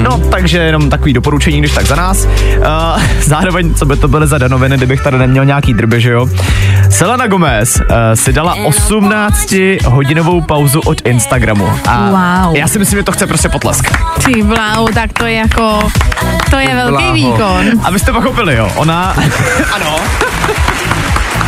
No, 0.02 0.18
takže 0.30 0.58
jenom 0.58 0.90
takový 0.90 1.12
doporučení, 1.12 1.58
když 1.58 1.72
tak 1.72 1.86
za 1.86 1.96
nás. 1.96 2.24
Uh, 2.24 3.02
zároveň, 3.22 3.74
co 3.74 3.86
by 3.86 3.96
to 3.96 4.08
byly 4.08 4.26
za 4.26 4.38
danoviny, 4.38 4.76
kdybych 4.76 5.02
tady 5.02 5.18
neměl 5.18 5.44
nějaký 5.44 5.74
drby, 5.74 6.00
že 6.00 6.10
jo? 6.10 6.26
Selena 6.90 7.26
Gomez 7.26 7.76
uh, 7.80 7.86
si 8.14 8.32
dala 8.32 8.54
18 8.64 9.54
hodinovou 9.86 10.40
pauzu 10.40 10.80
od 10.80 11.00
Instagramu. 11.06 11.70
A 11.88 12.06
Wow. 12.46 12.56
já 12.56 12.68
si 12.68 12.78
myslím, 12.78 12.98
že 12.98 13.02
to 13.02 13.12
chce 13.12 13.26
prostě 13.26 13.48
potlesk. 13.48 13.90
Ty 14.24 14.42
bláho, 14.42 14.88
tak 14.94 15.12
to 15.12 15.26
je 15.26 15.34
jako, 15.34 15.78
to 16.50 16.56
je 16.58 16.74
velký 16.74 16.92
bláho. 16.92 17.14
výkon. 17.14 17.64
Abyste 17.96 18.12
pochopili, 18.12 18.56
jo, 18.56 18.72
ona, 18.76 19.16
ano, 19.72 19.96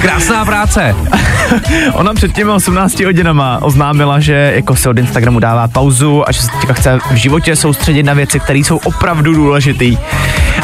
Krásná 0.01 0.45
práce. 0.45 0.97
ona 1.93 2.15
před 2.15 2.33
těmi 2.33 2.51
18 2.51 3.01
hodinama 3.01 3.59
oznámila, 3.63 4.21
že 4.21 4.53
jako 4.55 4.77
se 4.77 4.89
od 4.89 4.99
Instagramu 4.99 5.41
dává 5.41 5.69
pauzu 5.69 6.29
a 6.29 6.33
že 6.33 6.43
se 6.43 6.49
teďka 6.51 6.73
chce 6.73 6.99
v 7.11 7.15
životě 7.15 7.57
soustředit 7.57 8.03
na 8.03 8.15
věci, 8.15 8.41
které 8.41 8.59
jsou 8.59 8.77
opravdu 8.77 9.35
důležitý. 9.35 9.99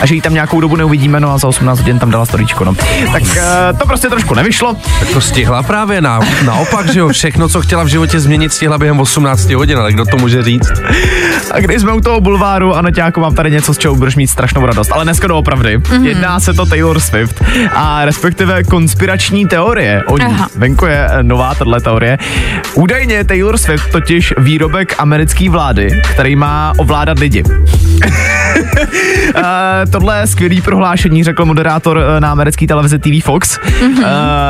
A 0.04 0.06
že 0.06 0.14
ji 0.14 0.20
tam 0.20 0.34
nějakou 0.34 0.60
dobu 0.60 0.76
neuvidíme, 0.76 1.20
no 1.20 1.30
a 1.30 1.38
za 1.38 1.48
18 1.48 1.78
hodin 1.78 1.98
tam 1.98 2.10
dala 2.10 2.26
storičko, 2.26 2.64
no. 2.64 2.74
Tak 3.12 3.22
uh, 3.22 3.78
to 3.78 3.86
prostě 3.86 4.08
trošku 4.08 4.34
nevyšlo. 4.34 4.76
Tak 5.00 5.08
to 5.08 5.20
stihla 5.20 5.62
právě 5.62 6.00
na, 6.00 6.20
naopak, 6.44 6.92
že 6.92 7.00
jo, 7.00 7.08
všechno, 7.08 7.48
co 7.48 7.60
chtěla 7.60 7.82
v 7.82 7.86
životě 7.86 8.20
změnit, 8.20 8.52
stihla 8.52 8.78
během 8.78 9.00
18 9.00 9.50
hodin, 9.50 9.78
ale 9.78 9.92
kdo 9.92 10.04
to 10.04 10.16
může 10.16 10.42
říct? 10.42 10.72
A 11.50 11.60
když 11.60 11.80
jsme 11.80 11.92
u 11.92 12.00
toho 12.00 12.20
bulváru, 12.20 12.74
ano, 12.74 12.90
Ťáko, 12.90 13.20
mám 13.20 13.34
tady 13.34 13.50
něco, 13.50 13.74
z 13.74 13.78
čeho 13.78 13.94
budeš 13.94 14.16
mít 14.16 14.26
strašnou 14.26 14.66
radost. 14.66 14.92
Ale 14.92 15.04
dneska 15.04 15.26
doopravdy. 15.26 15.78
Mm-hmm. 15.78 16.04
Jedná 16.04 16.40
se 16.40 16.54
to 16.54 16.66
Taylor 16.66 17.00
Swift 17.00 17.42
a 17.72 18.04
respektive 18.04 18.64
konspirační 18.64 19.46
teorie. 19.46 20.02
O 20.06 20.18
ní. 20.18 20.24
Aha. 20.24 20.48
Venku 20.56 20.86
je 20.86 21.08
eh, 21.10 21.22
nová 21.22 21.54
tahle 21.54 21.80
teorie. 21.80 22.18
Údajně 22.74 23.24
Taylor 23.24 23.58
Swift 23.58 23.90
totiž 23.90 24.34
výrobek 24.38 24.94
americké 24.98 25.50
vlády, 25.50 26.02
který 26.10 26.36
má 26.36 26.72
ovládat 26.76 27.18
lidi. 27.18 27.42
Uh, 29.44 29.90
tohle 29.90 30.20
je 30.20 30.26
skvělý 30.26 30.61
prohlášení, 30.61 31.24
řekl 31.24 31.44
moderátor 31.44 31.98
eh, 32.16 32.20
na 32.20 32.30
americké 32.30 32.66
televizi 32.66 32.98
TV 32.98 33.24
Fox. 33.24 33.59
Mm-hmm. 33.59 33.98
Uh, 33.98 34.04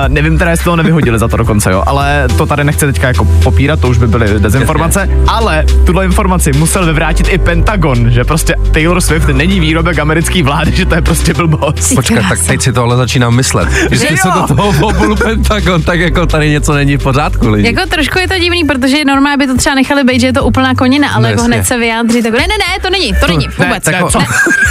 nevím 0.08 0.38
teda, 0.38 0.50
jestli 0.50 0.64
to 0.64 0.76
nevyhodili 0.76 1.18
za 1.18 1.28
to 1.28 1.36
dokonce, 1.36 1.70
jo, 1.72 1.82
ale 1.86 2.28
to 2.36 2.46
tady 2.46 2.64
nechci 2.64 2.86
teďka 2.86 3.08
jako 3.08 3.24
popírat, 3.24 3.80
to 3.80 3.88
už 3.88 3.98
by 3.98 4.06
byly 4.06 4.40
dezinformace, 4.40 5.08
ale 5.28 5.64
tuhle 5.86 6.04
informaci 6.04 6.52
musel 6.52 6.86
vyvrátit 6.86 7.28
i 7.28 7.38
Pentagon, 7.38 8.10
že 8.10 8.24
prostě 8.24 8.54
Taylor 8.72 9.00
Swift 9.00 9.28
není 9.28 9.60
výrobek 9.60 9.98
americké 9.98 10.42
vlády, 10.42 10.72
že 10.76 10.86
to 10.86 10.94
je 10.94 11.02
prostě 11.02 11.34
blbost. 11.34 11.94
Počkat, 11.94 12.24
tak 12.28 12.38
teď 12.46 12.62
si 12.62 12.72
to 12.72 12.82
ale 12.82 12.96
začínám 12.96 13.34
myslet. 13.34 13.68
Když 13.88 14.00
Že 14.00 14.06
se 14.16 14.28
do 14.34 14.46
toho 14.54 14.68
obul 14.68 15.16
Pentagon, 15.16 15.82
tak 15.82 16.00
jako 16.00 16.26
tady 16.26 16.50
něco 16.50 16.74
není 16.74 16.96
v 16.96 17.02
pořádku, 17.02 17.48
lidi. 17.50 17.66
Jako 17.74 17.88
trošku 17.88 18.18
je 18.18 18.28
to 18.28 18.38
divný, 18.38 18.64
protože 18.64 19.04
normálně 19.04 19.36
by 19.36 19.46
to 19.46 19.56
třeba 19.56 19.74
nechali 19.74 20.04
být, 20.04 20.20
že 20.20 20.26
je 20.26 20.32
to 20.32 20.44
úplná 20.44 20.74
konina, 20.74 21.08
ale 21.08 21.22
No, 21.22 21.28
jako 21.28 21.42
hned 21.42 21.66
se 21.66 21.78
vyjádří, 21.78 22.22
tak 22.22 22.32
ne, 22.32 22.38
ne, 22.38 22.46
ne, 22.46 22.80
to 22.82 22.90
není, 22.90 23.12
to 23.20 23.26
není, 23.26 23.46
Ne, 23.58 23.64
vůbec. 23.66 23.84
ne, 23.86 23.92
jako- 23.92 24.10
co? 24.10 24.18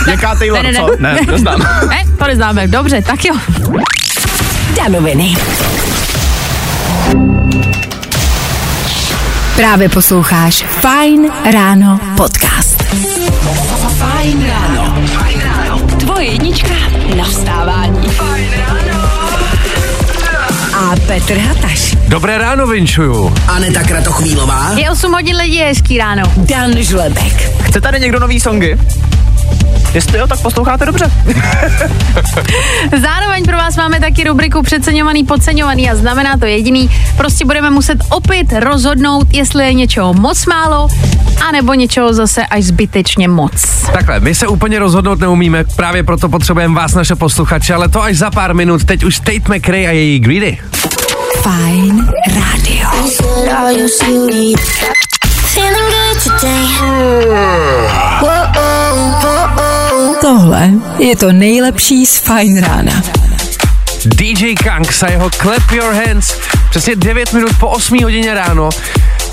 Ne, 0.07 0.12
Jaká 0.13 0.36
Taylor, 0.36 0.63
ne, 0.63 0.71
ne, 0.71 0.80
co? 0.80 0.88
ne. 0.99 1.13
Ne, 1.13 1.32
neznám. 1.32 1.60
ne, 1.89 2.04
to 2.19 2.26
neznáme, 2.28 2.67
dobře, 2.67 3.02
tak 3.02 3.26
jo. 3.26 3.36
Danoviny. 4.78 5.36
Právě 9.56 9.89
posloucháš 9.89 10.65
Fine 10.82 11.30
Ráno 11.54 11.99
podcast. 12.17 12.84
Fajn 13.97 14.45
ráno. 14.49 14.95
Tvoje 15.99 16.26
jednička 16.26 16.73
na 17.17 17.23
vstávání. 17.23 18.10
A 20.76 20.95
Petr 21.08 21.38
Hataš. 21.38 21.95
Dobré 22.08 22.38
ráno, 22.38 22.67
Vinčuju. 22.67 23.36
Aneta 23.47 23.84
Kratochvílová. 23.84 24.71
Je 24.78 24.89
8 24.91 25.12
hodin 25.13 25.36
lidí, 25.36 25.56
je 25.56 25.65
hezký 25.65 25.97
ráno. 25.97 26.23
Dan 26.38 26.71
Žlebek. 26.78 27.52
Chce 27.63 27.82
tady 27.82 27.99
někdo 27.99 28.19
nový 28.19 28.39
songy? 28.39 28.78
Jestli 29.93 30.17
jo, 30.17 30.27
tak 30.27 30.41
posloucháte 30.41 30.86
dobře. 30.86 31.12
Zároveň 33.01 33.43
pro 33.43 33.58
vás 33.58 33.77
máme 33.77 33.99
taky 33.99 34.23
rubriku 34.23 34.62
přeceňovaný, 34.62 35.23
podceňovaný 35.23 35.89
a 35.89 35.95
znamená 35.95 36.38
to 36.38 36.45
jediný. 36.45 36.89
Prostě 37.17 37.45
budeme 37.45 37.69
muset 37.69 37.97
opět 38.10 38.53
rozhodnout, 38.60 39.27
jestli 39.34 39.65
je 39.65 39.73
něčeho 39.73 40.13
moc 40.13 40.45
málo, 40.45 40.88
anebo 41.49 41.73
něčeho 41.73 42.13
zase 42.13 42.45
až 42.45 42.63
zbytečně 42.63 43.27
moc. 43.27 43.86
Takhle, 43.93 44.19
my 44.19 44.36
se 44.36 44.47
úplně 44.47 44.79
rozhodnout 44.79 45.19
neumíme, 45.19 45.63
právě 45.75 46.03
proto 46.03 46.29
potřebujeme 46.29 46.75
vás, 46.75 46.93
naše 46.93 47.15
posluchače, 47.15 47.73
ale 47.73 47.89
to 47.89 48.01
až 48.01 48.17
za 48.17 48.32
pár 48.32 48.53
minut. 48.53 48.84
Teď 48.84 49.03
už 49.03 49.19
Tate 49.19 49.56
McRae 49.56 49.88
a 49.88 49.91
její 49.91 50.19
Greedy. 50.19 50.58
Fine 51.43 52.08
Radio. 52.27 52.88
Tohle 60.23 60.71
je 60.99 61.15
to 61.15 61.31
nejlepší 61.31 62.05
z 62.05 62.17
Fine 62.17 62.62
Rána. 62.62 63.03
DJ 64.05 64.53
Kanks 64.55 65.03
a 65.03 65.12
jeho 65.12 65.29
Clap 65.29 65.71
Your 65.71 65.93
Hands. 65.93 66.36
Přesně 66.69 66.95
9 66.95 67.33
minut 67.33 67.51
po 67.59 67.67
8 67.67 68.03
hodině 68.03 68.33
ráno. 68.33 68.69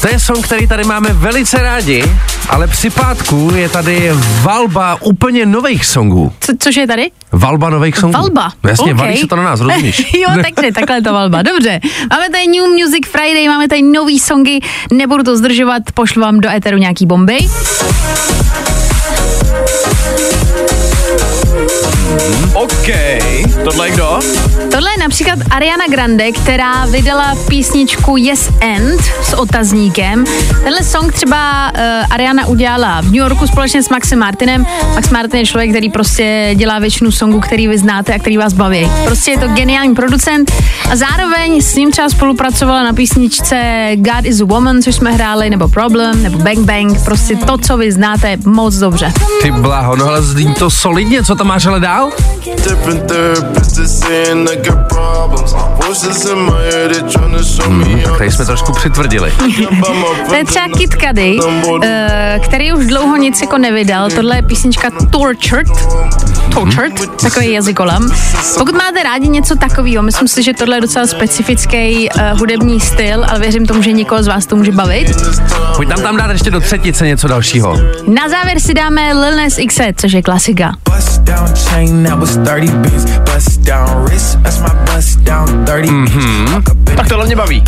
To 0.00 0.08
je 0.08 0.20
song, 0.20 0.44
který 0.46 0.68
tady 0.68 0.84
máme 0.84 1.08
velice 1.12 1.62
rádi, 1.62 2.04
ale 2.48 2.68
při 2.68 2.90
pátku 2.90 3.52
je 3.54 3.68
tady 3.68 4.10
valba 4.42 4.98
úplně 5.02 5.46
nových 5.46 5.86
songů. 5.86 6.32
Co, 6.40 6.52
což 6.58 6.76
je 6.76 6.86
tady? 6.86 7.10
Valba 7.32 7.70
nových 7.70 7.96
songů. 7.98 8.12
Valba. 8.12 8.52
No 8.62 8.70
jasně, 8.70 8.92
okay. 8.92 9.06
valí 9.06 9.16
se 9.16 9.26
to 9.26 9.36
na 9.36 9.42
nás, 9.42 9.60
rozumíš? 9.60 10.12
jo, 10.14 10.28
takže 10.34 10.72
takhle 10.72 10.96
je 10.96 11.02
to 11.02 11.12
valba. 11.12 11.42
Dobře. 11.42 11.80
Máme 12.10 12.30
tady 12.30 12.46
New 12.46 12.70
Music 12.70 13.06
Friday, 13.06 13.48
máme 13.48 13.68
tady 13.68 13.82
nový 13.82 14.18
songy, 14.18 14.60
nebudu 14.92 15.22
to 15.22 15.36
zdržovat, 15.36 15.82
pošlu 15.94 16.22
vám 16.22 16.40
do 16.40 16.48
éteru 16.50 16.78
nějaký 16.78 17.06
bomby. 17.06 17.38
OK, 22.54 22.88
tohle 23.64 23.88
je 23.88 23.92
kdo? 23.94 24.18
Tohle 24.70 24.90
je 24.90 24.98
například 24.98 25.38
Ariana 25.50 25.84
Grande, 25.90 26.32
která 26.32 26.86
vydala 26.86 27.34
písničku 27.48 28.16
Yes 28.16 28.48
and 28.48 29.00
s 29.22 29.32
otazníkem. 29.32 30.24
Tenhle 30.62 30.84
song 30.84 31.12
třeba 31.12 31.72
uh, 31.72 31.80
Ariana 32.10 32.46
udělala 32.46 33.00
v 33.00 33.04
New 33.04 33.14
Yorku 33.14 33.46
společně 33.46 33.82
s 33.82 33.88
Maxem 33.88 34.18
Martinem. 34.18 34.66
Max 34.94 35.10
Martin 35.10 35.40
je 35.40 35.46
člověk, 35.46 35.70
který 35.70 35.90
prostě 35.90 36.50
dělá 36.54 36.78
většinu 36.78 37.10
songů, 37.12 37.40
který 37.40 37.68
vy 37.68 37.78
znáte 37.78 38.14
a 38.14 38.18
který 38.18 38.36
vás 38.36 38.52
baví. 38.52 38.90
Prostě 39.04 39.30
je 39.30 39.38
to 39.38 39.48
geniální 39.48 39.94
producent 39.94 40.52
a 40.90 40.96
zároveň 40.96 41.62
s 41.62 41.74
ním 41.74 41.90
třeba 41.90 42.08
spolupracovala 42.08 42.82
na 42.82 42.92
písničce 42.92 43.90
God 43.96 44.24
is 44.24 44.40
a 44.40 44.44
Woman, 44.44 44.82
což 44.82 44.94
jsme 44.94 45.12
hráli, 45.12 45.50
nebo 45.50 45.68
Problem, 45.68 46.22
nebo 46.22 46.38
Bang 46.38 46.58
Bang. 46.58 47.04
Prostě 47.04 47.36
to, 47.36 47.58
co 47.58 47.76
vy 47.76 47.92
znáte 47.92 48.36
moc 48.44 48.74
dobře. 48.74 49.12
Ty 49.42 49.50
bláho, 49.50 49.96
no 49.96 50.06
ale 50.08 50.22
zní 50.22 50.54
to 50.54 50.70
solidně, 50.70 51.24
co 51.24 51.34
tam 51.34 51.46
máš 51.46 51.66
ale 51.66 51.80
dál? 51.80 52.09
Different 52.56 53.10
therapists 53.10 53.86
saying 53.86 54.48
I 54.48 54.56
got 54.56 54.88
problems. 54.88 55.52
Voices 55.86 56.30
in 56.30 56.38
my 56.38 56.52
head, 56.52 56.90
they 56.92 57.12
trying 57.12 57.32
to 57.36 57.42
show 57.42 57.70
me 57.70 58.02
how 58.06 58.18
Tady 58.18 58.32
jsme 58.32 58.44
trošku 58.44 58.72
přitvrdili. 58.72 59.32
To 60.28 60.34
je 60.34 60.44
třeba 60.44 60.68
Kid 60.78 60.90
Cudi, 60.90 61.38
uh, 61.40 61.82
který 62.44 62.72
už 62.72 62.86
dlouho 62.86 63.16
nic 63.16 63.40
jako 63.40 63.58
nevydal. 63.58 64.10
Tohle 64.10 64.36
je 64.36 64.42
písnička 64.42 64.90
Tortured. 65.10 65.68
Tortured, 66.50 67.22
takový 67.22 67.52
jazykolam. 67.52 68.10
Pokud 68.58 68.74
máte 68.74 69.02
rádi 69.02 69.28
něco 69.28 69.56
takového, 69.56 70.02
myslím 70.02 70.28
si, 70.28 70.42
že 70.42 70.52
tohle 70.52 70.76
je 70.76 70.80
docela 70.80 71.06
specifický 71.06 72.08
uh, 72.10 72.38
hudební 72.38 72.80
styl, 72.80 73.24
ale 73.28 73.40
věřím 73.40 73.66
tomu, 73.66 73.82
že 73.82 73.92
někoho 73.92 74.22
z 74.22 74.26
vás 74.26 74.46
to 74.46 74.56
může 74.56 74.72
bavit. 74.72 75.16
Pojď 75.76 75.88
tam 75.88 76.02
tam 76.02 76.16
dát 76.16 76.30
ještě 76.30 76.50
do 76.50 76.60
třetice 76.60 77.06
něco 77.06 77.28
dalšího. 77.28 77.76
Na 78.06 78.28
závěr 78.28 78.60
si 78.60 78.74
dáme 78.74 79.12
Lil 79.12 79.36
Nas 79.36 79.58
X, 79.58 79.78
což 79.96 80.12
je 80.12 80.22
klasika. 80.22 80.72
Mhm. 85.90 86.64
Tak 86.96 87.08
tohle 87.08 87.26
mě 87.26 87.36
baví. 87.36 87.62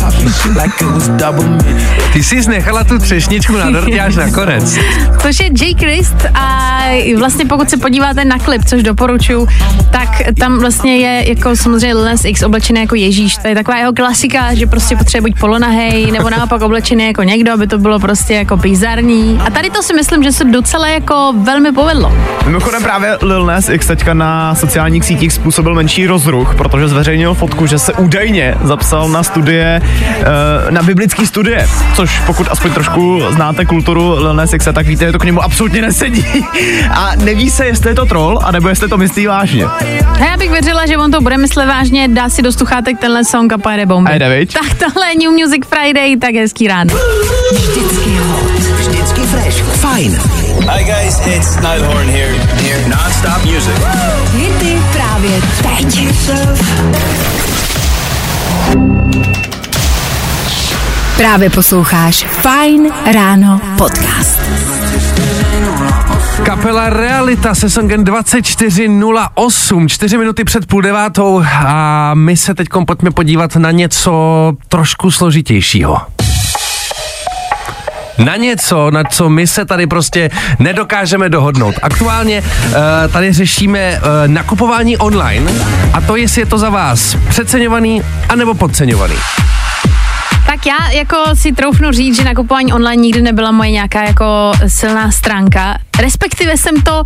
Ty 2.13 2.23
jsi 2.23 2.49
nechala 2.49 2.83
tu 2.83 2.99
třešničku 2.99 3.57
na 3.57 3.69
dortě 3.71 4.01
až 4.01 4.15
nakonec. 4.15 4.77
Což 5.21 5.39
je 5.39 5.45
J. 5.45 5.75
Christ 5.79 6.15
a 6.33 6.79
vlastně 7.17 7.45
pokud 7.45 7.69
se 7.69 7.77
podíváte 7.77 8.25
na 8.25 8.39
klip, 8.39 8.65
což 8.73 8.83
doporučuji, 8.83 9.47
tak 9.91 10.09
tam 10.39 10.59
vlastně 10.59 10.97
je 10.97 11.29
jako 11.29 11.55
samozřejmě 11.55 11.93
Lil 11.93 12.05
Nas 12.05 12.25
X 12.25 12.43
oblečený 12.43 12.81
jako 12.81 12.95
Ježíš. 12.95 13.37
To 13.37 13.47
je 13.47 13.55
taková 13.55 13.77
jeho 13.77 13.93
klasika, 13.93 14.53
že 14.53 14.67
prostě 14.67 14.95
potřebuje 14.95 15.31
buď 15.31 15.39
polonahej, 15.39 16.11
nebo 16.11 16.29
naopak 16.29 16.61
oblečený 16.61 17.07
jako 17.07 17.23
někdo, 17.23 17.53
aby 17.53 17.67
to 17.67 17.77
bylo 17.77 17.99
prostě 17.99 18.33
jako 18.33 18.57
bizarní. 18.57 19.41
A 19.45 19.49
tady 19.49 19.69
to 19.69 19.83
si 19.83 19.93
myslím, 19.93 20.23
že 20.23 20.31
se 20.31 20.43
docela 20.43 20.87
jako 20.87 21.33
velmi 21.37 21.71
povedlo. 21.71 22.13
Mimochodem 22.45 22.83
právě 22.83 23.17
Lil 23.21 23.45
Nas 23.45 23.69
X 23.69 23.87
teďka 23.87 24.13
na 24.13 24.55
sociálních 24.55 25.05
sítích 25.05 25.33
způsobil 25.33 25.75
menší 25.75 26.07
rozruch, 26.07 26.55
protože 26.55 26.87
zveřejnil 26.87 27.33
fotku, 27.33 27.67
že 27.67 27.79
se 27.79 27.93
údajně 27.93 28.55
zapsal 28.63 29.09
na 29.09 29.23
studie, 29.23 29.81
eh, 30.21 30.71
na 30.71 30.83
biblický 30.83 31.27
studie, 31.27 31.67
což 31.95 32.19
pokud 32.19 32.47
aspoň 32.51 32.71
trošku 32.71 33.21
znáte 33.29 33.65
kulturu 33.65 34.15
Lil 34.17 34.33
Nas 34.33 34.53
X, 34.53 34.67
tak 34.73 34.87
víte, 34.87 35.05
že 35.05 35.11
to 35.11 35.19
k 35.19 35.25
němu 35.25 35.43
absolutně 35.43 35.81
nesedí. 35.81 36.25
A 36.91 37.15
neví 37.15 37.49
se, 37.49 37.65
jestli 37.65 37.89
je 37.91 37.95
to 37.95 38.05
troll, 38.05 38.39
anebo 38.43 38.62
jestli 38.69 38.89
to 38.89 38.97
myslí 38.97 39.27
vážně. 39.27 39.65
A 39.65 40.25
já 40.25 40.37
bych 40.37 40.51
věřila, 40.51 40.85
že 40.85 40.97
on 40.97 41.11
to 41.11 41.21
bude 41.21 41.37
myslet 41.37 41.65
vážně, 41.65 42.07
dá 42.07 42.29
si 42.29 42.41
do 42.41 42.51
sluchátek 42.51 42.99
tenhle 42.99 43.25
song 43.25 43.53
a 43.53 43.57
pojede 43.57 43.85
bomby. 43.85 44.11
A 44.11 44.15
jde, 44.15 44.29
viď? 44.29 44.53
Tak 44.53 44.73
tohle 44.79 45.09
je 45.09 45.15
New 45.15 45.31
Music 45.31 45.61
Friday, 45.69 46.17
tak 46.17 46.35
hezký 46.35 46.67
ráno. 46.67 46.95
Vždycky 47.51 48.17
hot, 48.17 48.51
vždycky 48.79 49.21
fresh. 49.21 49.63
Fajn. 49.63 50.19
Hi 50.69 50.83
guys, 50.83 51.19
it's 51.27 51.55
Nighthorn 51.55 52.09
here. 52.09 52.33
Here, 52.61 52.89
non-stop 52.89 53.45
music. 53.45 53.73
Hity 54.33 54.81
právě 54.93 55.41
teď. 55.61 56.07
Právě 61.17 61.49
posloucháš 61.49 62.25
Fine 62.25 62.89
Ráno 63.13 63.61
podcast. 63.77 64.62
Kapela 66.45 66.89
Realita 66.89 67.55
se 67.55 67.69
songem 67.69 68.03
2408, 68.03 69.89
4 69.89 70.17
minuty 70.17 70.43
před 70.43 70.65
půl 70.65 70.81
devátou 70.81 71.43
a 71.65 72.11
my 72.13 72.37
se 72.37 72.55
teď 72.55 72.67
pojďme 72.87 73.11
podívat 73.11 73.55
na 73.55 73.71
něco 73.71 74.53
trošku 74.67 75.11
složitějšího. 75.11 75.97
Na 78.25 78.35
něco, 78.35 78.91
na 78.91 79.03
co 79.03 79.29
my 79.29 79.47
se 79.47 79.65
tady 79.65 79.87
prostě 79.87 80.29
nedokážeme 80.59 81.29
dohodnout. 81.29 81.75
Aktuálně 81.81 82.41
uh, 82.41 82.73
tady 83.11 83.33
řešíme 83.33 83.99
uh, 83.99 84.07
nakupování 84.27 84.97
online 84.97 85.51
a 85.93 86.01
to, 86.01 86.15
jestli 86.15 86.41
je 86.41 86.45
to 86.45 86.57
za 86.57 86.69
vás 86.69 87.17
přeceňovaný 87.29 88.01
anebo 88.29 88.53
podceňovaný. 88.53 89.15
Tak 90.45 90.65
já 90.65 90.91
jako 90.91 91.17
si 91.33 91.51
troufnu 91.51 91.91
říct, 91.91 92.17
že 92.17 92.23
nakupování 92.23 92.73
online 92.73 93.01
nikdy 93.01 93.21
nebyla 93.21 93.51
moje 93.51 93.71
nějaká 93.71 94.03
jako 94.03 94.51
silná 94.67 95.11
stránka. 95.11 95.77
Respektive 95.99 96.57
jsem 96.57 96.81
to 96.81 97.03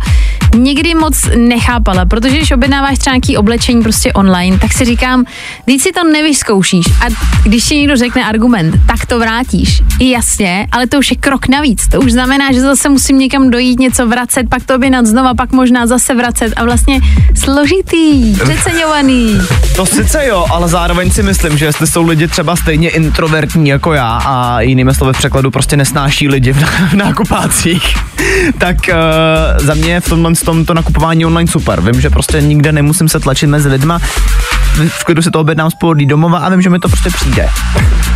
nikdy 0.56 0.94
moc 0.94 1.28
nechápala, 1.36 2.04
protože 2.04 2.36
když 2.36 2.50
objednáváš 2.50 2.98
třeba 2.98 3.14
nějaký 3.14 3.36
oblečení 3.36 3.82
prostě 3.82 4.12
online, 4.12 4.58
tak 4.58 4.72
si 4.72 4.84
říkám, 4.84 5.24
když 5.64 5.82
si 5.82 5.92
to 5.92 6.04
nevyzkoušíš 6.04 6.86
a 6.86 7.04
když 7.44 7.64
ti 7.64 7.76
někdo 7.76 7.96
řekne 7.96 8.24
argument, 8.24 8.74
tak 8.86 9.06
to 9.06 9.18
vrátíš. 9.18 9.82
I 9.98 10.10
jasně, 10.10 10.66
ale 10.72 10.86
to 10.86 10.98
už 10.98 11.10
je 11.10 11.16
krok 11.16 11.48
navíc. 11.48 11.88
To 11.88 12.00
už 12.00 12.12
znamená, 12.12 12.52
že 12.52 12.60
zase 12.60 12.88
musím 12.88 13.18
někam 13.18 13.50
dojít, 13.50 13.80
něco 13.80 14.06
vracet, 14.06 14.48
pak 14.48 14.64
to 14.64 14.74
objednat 14.74 15.06
znova, 15.06 15.34
pak 15.34 15.52
možná 15.52 15.86
zase 15.86 16.14
vracet 16.14 16.52
a 16.56 16.64
vlastně 16.64 17.00
složitý, 17.34 18.34
přeceňovaný. 18.34 19.40
To 19.76 19.86
sice 19.86 20.26
jo, 20.26 20.46
ale 20.50 20.68
zároveň 20.68 21.10
si 21.10 21.22
myslím, 21.22 21.58
že 21.58 21.64
jestli 21.64 21.86
jsou 21.86 22.02
lidi 22.02 22.28
třeba 22.28 22.56
stejně 22.56 22.90
introvertní 22.90 23.68
jako 23.68 23.92
já 23.92 24.20
a 24.26 24.60
jinými 24.60 24.94
slovy 24.94 25.12
v 25.12 25.18
překladu 25.18 25.50
prostě 25.50 25.76
nesnáší 25.76 26.28
lidi 26.28 26.52
v, 26.52 26.94
nákupácích, 26.94 27.96
tak 28.58 28.77
uh, 28.88 29.66
za 29.66 29.74
mě 29.74 30.00
v 30.00 30.08
tomhle 30.08 30.32
tom 30.44 30.64
to 30.64 30.74
nakupování 30.74 31.26
online 31.26 31.50
super. 31.50 31.80
Vím, 31.80 32.00
že 32.00 32.10
prostě 32.10 32.40
nikde 32.40 32.72
nemusím 32.72 33.08
se 33.08 33.20
tlačit 33.20 33.46
mezi 33.46 33.68
lidma, 33.68 34.00
v 34.86 35.04
klidu 35.04 35.22
si 35.22 35.30
to 35.30 35.40
objednám 35.40 35.70
z 35.70 35.74
pohodlí 35.74 36.06
domova 36.06 36.38
a 36.38 36.48
vím, 36.48 36.62
že 36.62 36.70
mi 36.70 36.78
to 36.78 36.88
prostě 36.88 37.10
přijde. 37.10 37.48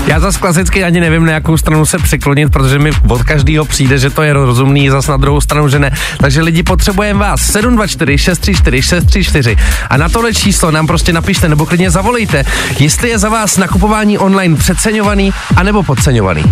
Já 0.06 0.20
zase 0.20 0.38
klasicky 0.38 0.84
ani 0.84 1.00
nevím, 1.00 1.24
na 1.24 1.32
jakou 1.32 1.56
stranu 1.56 1.86
se 1.86 1.98
přiklonit, 1.98 2.52
protože 2.52 2.78
mi 2.78 2.90
od 3.08 3.22
každého 3.22 3.64
přijde, 3.64 3.98
že 3.98 4.10
to 4.10 4.22
je 4.22 4.32
rozumný, 4.32 4.88
zas 4.88 5.06
na 5.06 5.16
druhou 5.16 5.40
stranu, 5.40 5.68
že 5.68 5.78
ne. 5.78 5.90
Takže 6.18 6.42
lidi 6.42 6.62
potřebujeme 6.62 7.20
vás 7.20 7.42
724 7.42 8.18
634 8.18 8.82
634 8.82 9.56
a 9.90 9.96
na 9.96 10.08
tohle 10.08 10.34
číslo 10.34 10.70
nám 10.70 10.86
prostě 10.86 11.12
napište 11.12 11.48
nebo 11.48 11.66
klidně 11.66 11.90
zavolejte, 11.90 12.44
jestli 12.78 13.08
je 13.08 13.18
za 13.18 13.28
vás 13.28 13.56
nakupování 13.56 14.18
online 14.18 14.56
přeceňovaný 14.56 15.32
anebo 15.56 15.82
podceňovaný. 15.82 16.44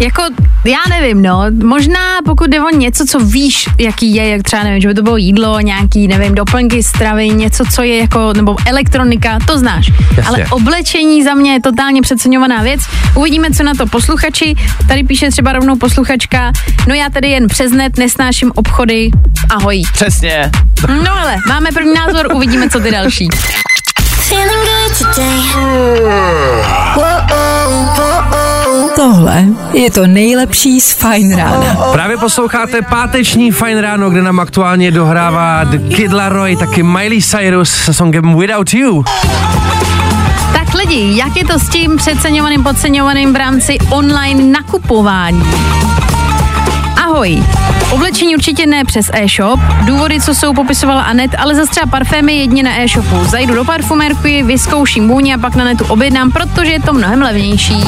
Jako, 0.00 0.22
já 0.64 0.78
nevím, 0.88 1.22
no, 1.22 1.44
možná 1.64 2.00
pokud 2.24 2.50
jde 2.50 2.60
o 2.60 2.76
něco, 2.76 3.04
co 3.06 3.18
víš, 3.18 3.68
jaký 3.78 4.14
je, 4.14 4.28
jak 4.28 4.42
třeba 4.42 4.62
nevím, 4.62 4.80
že 4.80 4.88
by 4.88 4.94
to 4.94 5.02
bylo 5.02 5.16
jídlo, 5.16 5.60
nějaký, 5.60 6.08
nevím, 6.08 6.34
doplňky 6.34 6.82
stravy, 6.82 7.28
něco, 7.28 7.64
co 7.74 7.82
je 7.82 7.98
jako, 7.98 8.32
nebo 8.32 8.56
elektronika, 8.66 9.38
to 9.46 9.58
znáš. 9.58 9.92
Jasně. 10.16 10.22
Ale 10.22 10.46
oblečení 10.50 11.24
za 11.24 11.34
mě 11.34 11.52
je 11.52 11.60
totálně 11.60 12.02
přeceňovaná 12.02 12.62
věc. 12.62 12.80
Uvidíme, 13.16 13.50
co 13.50 13.62
na 13.62 13.74
to 13.74 13.86
posluchači. 13.86 14.54
Tady 14.88 15.04
píše 15.04 15.30
třeba 15.30 15.52
rovnou 15.52 15.76
posluchačka, 15.76 16.52
no 16.88 16.94
já 16.94 17.10
tady 17.10 17.30
jen 17.30 17.48
přes 17.48 17.72
net 17.72 17.98
nesnáším 17.98 18.52
obchody, 18.54 19.10
ahoj. 19.50 19.82
Přesně. 19.92 20.50
No 20.88 21.18
ale, 21.18 21.36
máme 21.48 21.70
první 21.74 21.94
názor, 21.94 22.28
uvidíme, 22.34 22.70
co 22.70 22.80
ty 22.80 22.90
další. 22.90 23.28
Tohle 28.96 29.44
je 29.72 29.90
to 29.90 30.06
nejlepší 30.06 30.80
z 30.80 30.92
Fine 30.92 31.36
Rána. 31.36 31.76
Právě 31.92 32.16
posloucháte 32.16 32.82
páteční 32.82 33.50
Fine 33.50 33.80
Ráno, 33.80 34.10
kde 34.10 34.22
nám 34.22 34.40
aktuálně 34.40 34.90
dohrává 34.90 35.64
The 35.64 35.94
Kid 35.96 36.12
Laroi, 36.12 36.56
taky 36.56 36.82
Miley 36.82 37.22
Cyrus 37.22 37.70
se 37.70 37.94
songem 37.94 38.38
Without 38.38 38.74
You. 38.74 39.04
Tak 40.52 40.74
lidi, 40.74 41.16
jak 41.16 41.36
je 41.36 41.44
to 41.44 41.58
s 41.58 41.68
tím 41.68 41.96
přeceňovaným, 41.96 42.62
podceňovaným 42.62 43.32
v 43.32 43.36
rámci 43.36 43.78
online 43.90 44.42
nakupování? 44.44 45.42
Ahoj. 47.02 47.42
Oblečení 47.90 48.36
určitě 48.36 48.66
ne 48.66 48.84
přes 48.84 49.10
e-shop. 49.12 49.60
Důvody, 49.84 50.20
co 50.20 50.34
jsou, 50.34 50.54
popisovala 50.54 51.02
Anet, 51.02 51.34
ale 51.38 51.54
zase 51.54 51.70
třeba 51.70 51.86
parfémy 51.86 52.32
jedně 52.32 52.62
na 52.62 52.70
e-shopu. 52.80 53.24
Zajdu 53.24 53.54
do 53.54 53.64
parfumérky, 53.64 54.42
vyzkouším 54.42 55.08
vůně 55.08 55.34
a 55.34 55.38
pak 55.38 55.54
na 55.54 55.64
netu 55.64 55.84
objednám, 55.84 56.30
protože 56.30 56.72
je 56.72 56.80
to 56.80 56.92
mnohem 56.92 57.22
levnější. 57.22 57.84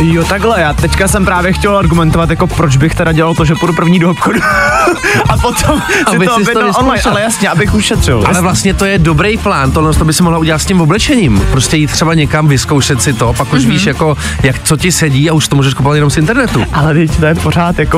Jo, 0.00 0.24
takhle, 0.24 0.60
já 0.60 0.72
teďka 0.72 1.08
jsem 1.08 1.24
právě 1.24 1.52
chtěl 1.52 1.76
argumentovat, 1.76 2.30
jako 2.30 2.46
proč 2.46 2.76
bych 2.76 2.94
teda 2.94 3.12
dělal 3.12 3.34
to, 3.34 3.44
že 3.44 3.54
půjdu 3.54 3.72
první 3.72 3.98
do 3.98 4.10
obchodu 4.10 4.40
a 5.28 5.36
potom 5.36 5.82
si 6.10 6.16
Aby 6.16 6.26
to 6.26 6.36
objednal 6.36 6.72
online, 6.78 7.02
ale 7.10 7.20
jasně, 7.20 7.48
abych 7.48 7.74
ušetřil. 7.74 8.24
Ale 8.26 8.40
vlastně 8.40 8.74
to 8.74 8.84
je 8.84 8.98
dobrý 8.98 9.38
plán, 9.38 9.72
tohle 9.72 9.94
to 9.94 10.04
by 10.04 10.12
si 10.12 10.22
mohla 10.22 10.38
udělat 10.38 10.58
s 10.58 10.66
tím 10.66 10.80
oblečením. 10.80 11.42
Prostě 11.50 11.76
jít 11.76 11.90
třeba 11.90 12.14
někam, 12.14 12.48
vyzkoušet 12.48 13.02
si 13.02 13.12
to, 13.12 13.32
pak 13.32 13.52
už 13.52 13.66
víš, 13.66 13.86
jako, 13.86 14.16
jak 14.42 14.62
co 14.62 14.76
ti 14.76 14.92
sedí 14.92 15.30
a 15.30 15.32
už 15.32 15.48
to 15.48 15.56
můžeš 15.56 15.74
kupovat 15.74 15.94
jenom 15.94 16.10
z 16.10 16.16
internetu. 16.16 16.64
Ale 16.72 16.94
teď 16.94 17.16
to 17.16 17.26
je 17.26 17.34
pořád 17.34 17.78
jako 17.78 17.89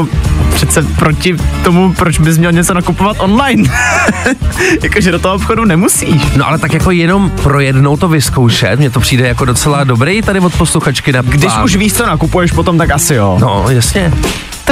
přece 0.54 0.82
proti 0.82 1.36
tomu, 1.64 1.92
proč 1.92 2.18
bys 2.18 2.38
měl 2.38 2.52
něco 2.52 2.74
nakupovat 2.74 3.16
online. 3.20 3.70
Jakože 4.82 5.12
do 5.12 5.18
toho 5.18 5.34
obchodu 5.34 5.64
nemusíš. 5.64 6.22
No 6.36 6.48
ale 6.48 6.58
tak 6.58 6.72
jako 6.72 6.90
jenom 6.90 7.30
pro 7.30 7.60
jednou 7.60 7.96
to 7.96 8.08
vyzkoušet, 8.08 8.78
mně 8.78 8.90
to 8.90 9.00
přijde 9.00 9.28
jako 9.28 9.44
docela 9.44 9.84
dobrý 9.84 10.22
tady 10.22 10.40
od 10.40 10.54
posluchačky 10.54 11.12
na 11.12 11.22
Když 11.22 11.44
plán. 11.52 11.64
už 11.64 11.76
víš, 11.76 11.92
co 11.94 12.06
nakupuješ 12.06 12.52
potom, 12.52 12.78
tak 12.78 12.90
asi 12.90 13.14
jo. 13.14 13.38
No, 13.40 13.64
jasně. 13.68 14.12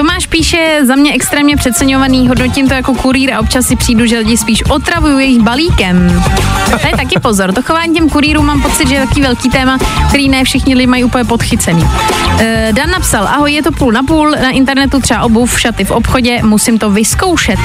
Tomáš 0.01 0.27
píše, 0.27 0.81
za 0.83 0.95
mě 0.95 1.13
extrémně 1.13 1.57
přeceňovaný, 1.57 2.29
hodnotím 2.29 2.69
to 2.69 2.75
jako 2.75 2.95
kurýr 2.95 3.35
a 3.35 3.41
občas 3.41 3.67
si 3.67 3.77
přijdu, 3.77 4.07
že 4.07 4.19
lidi 4.19 4.37
spíš 4.37 4.63
otravují 4.71 5.27
jejich 5.27 5.43
balíkem. 5.43 6.23
To 6.71 6.87
je 6.87 6.97
taky 6.97 7.21
pozor, 7.21 7.53
to 7.53 7.63
chování 7.63 7.95
těm 7.95 8.09
kurýrům 8.09 8.47
mám 8.47 8.63
pocit, 8.63 8.89
že 8.89 8.95
je 8.95 9.01
takový 9.01 9.23
velký 9.23 9.51
téma, 9.51 9.79
který 10.09 10.29
ne 10.29 10.45
všichni 10.45 10.75
lidi 10.75 10.87
mají 10.87 11.05
úplně 11.05 11.25
podchycený. 11.25 11.85
E, 12.39 12.69
Dan 12.73 12.91
napsal, 12.91 13.29
ahoj, 13.29 13.53
je 13.53 13.63
to 13.63 13.73
půl 13.73 13.93
na 13.93 14.03
půl, 14.03 14.31
na 14.31 14.51
internetu 14.51 15.01
třeba 15.01 15.23
obuv, 15.23 15.61
šaty 15.61 15.85
v 15.85 15.91
obchodě, 15.91 16.43
musím 16.43 16.79
to 16.79 16.91
vyzkoušet. 16.91 17.59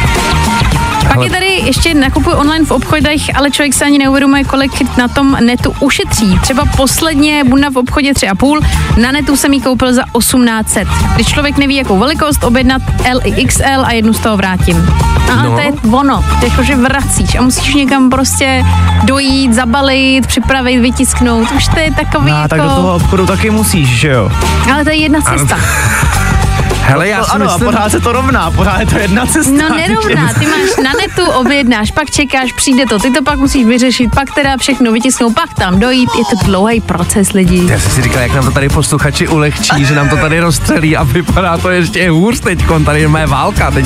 Pak 1.07 1.23
je 1.23 1.29
tady 1.29 1.45
ještě 1.45 1.93
nakupuj 1.93 2.33
online 2.33 2.65
v 2.65 2.71
obchodech, 2.71 3.21
ale 3.35 3.51
člověk 3.51 3.73
se 3.73 3.85
ani 3.85 3.97
neuvědomuje, 3.97 4.43
kolik 4.43 4.97
na 4.97 5.07
tom 5.07 5.37
netu 5.45 5.73
ušetří. 5.79 6.39
Třeba 6.41 6.63
posledně 6.77 7.43
bunda 7.43 7.69
v 7.69 7.77
obchodě 7.77 8.11
3,5, 8.11 8.65
na 9.01 9.11
netu 9.11 9.37
jsem 9.37 9.53
ji 9.53 9.61
koupil 9.61 9.93
za 9.93 10.03
1800. 10.19 10.87
Když 11.15 11.27
člověk 11.27 11.57
neví, 11.57 11.75
jakou 11.75 11.99
velikost, 11.99 12.43
objednat 12.43 12.81
L 13.03 13.19
i 13.23 13.45
XL 13.45 13.85
a 13.85 13.91
jednu 13.91 14.13
z 14.13 14.19
toho 14.19 14.37
vrátím. 14.37 14.87
A 15.31 15.43
No. 15.43 15.51
to 15.55 15.59
je 15.59 15.71
ono, 15.91 16.25
jakože 16.43 16.75
vracíš 16.75 17.35
a 17.35 17.41
musíš 17.41 17.73
někam 17.73 18.09
prostě 18.09 18.65
dojít, 19.03 19.53
zabalit, 19.53 20.27
připravit, 20.27 20.77
vytisknout. 20.79 21.51
Už 21.51 21.67
to 21.67 21.79
je 21.79 21.91
takový 21.91 22.31
A 22.31 22.35
jako... 22.37 22.49
tak 22.49 22.61
do 22.61 22.69
toho 22.69 22.95
obchodu 22.95 23.25
taky 23.25 23.49
musíš, 23.49 23.87
že 23.89 24.09
jo? 24.09 24.31
Ale 24.73 24.83
to 24.83 24.89
je 24.89 24.95
jedna 24.95 25.21
cesta. 25.21 25.57
Hele, 26.87 27.07
já 27.07 27.17
No, 27.19 27.25
si 27.25 27.31
ano, 27.31 27.45
myslím, 27.45 27.67
a 27.67 27.71
pořád 27.71 27.89
se 27.89 27.99
to 27.99 28.11
rovná, 28.11 28.51
pořád 28.51 28.79
je 28.79 28.85
to 28.85 28.97
jedna 28.97 29.25
cesta. 29.25 29.51
No 29.51 29.75
nerovná, 29.75 30.33
ty 30.33 30.45
máš 30.45 30.69
na 30.83 30.91
netu, 31.01 31.31
objednáš, 31.31 31.91
pak 31.91 32.11
čekáš, 32.11 32.53
přijde 32.53 32.85
to, 32.89 32.99
ty 32.99 33.11
to 33.11 33.23
pak 33.23 33.39
musíš 33.39 33.65
vyřešit, 33.65 34.09
pak 34.15 34.35
teda 34.35 34.57
všechno 34.57 34.91
vytisknout, 34.91 35.33
pak 35.35 35.53
tam 35.53 35.79
dojít, 35.79 36.09
je 36.17 36.23
to 36.25 36.45
dlouhý 36.45 36.81
proces 36.81 37.31
lidí. 37.33 37.67
já 37.67 37.79
jsem 37.79 37.91
si 37.91 38.01
říkal, 38.01 38.21
jak 38.21 38.33
nám 38.33 38.45
to 38.45 38.51
tady 38.51 38.69
posluchači 38.69 39.27
ulehčí, 39.27 39.85
že 39.85 39.95
nám 39.95 40.09
to 40.09 40.15
tady 40.15 40.39
rozstřelí 40.39 40.97
a 40.97 41.03
vypadá 41.03 41.57
to 41.57 41.69
ještě 41.69 42.09
hůř 42.09 42.39
teď, 42.39 42.59
tady 42.85 43.01
je 43.01 43.07
mé 43.07 43.27
válka 43.27 43.71
teď. 43.71 43.85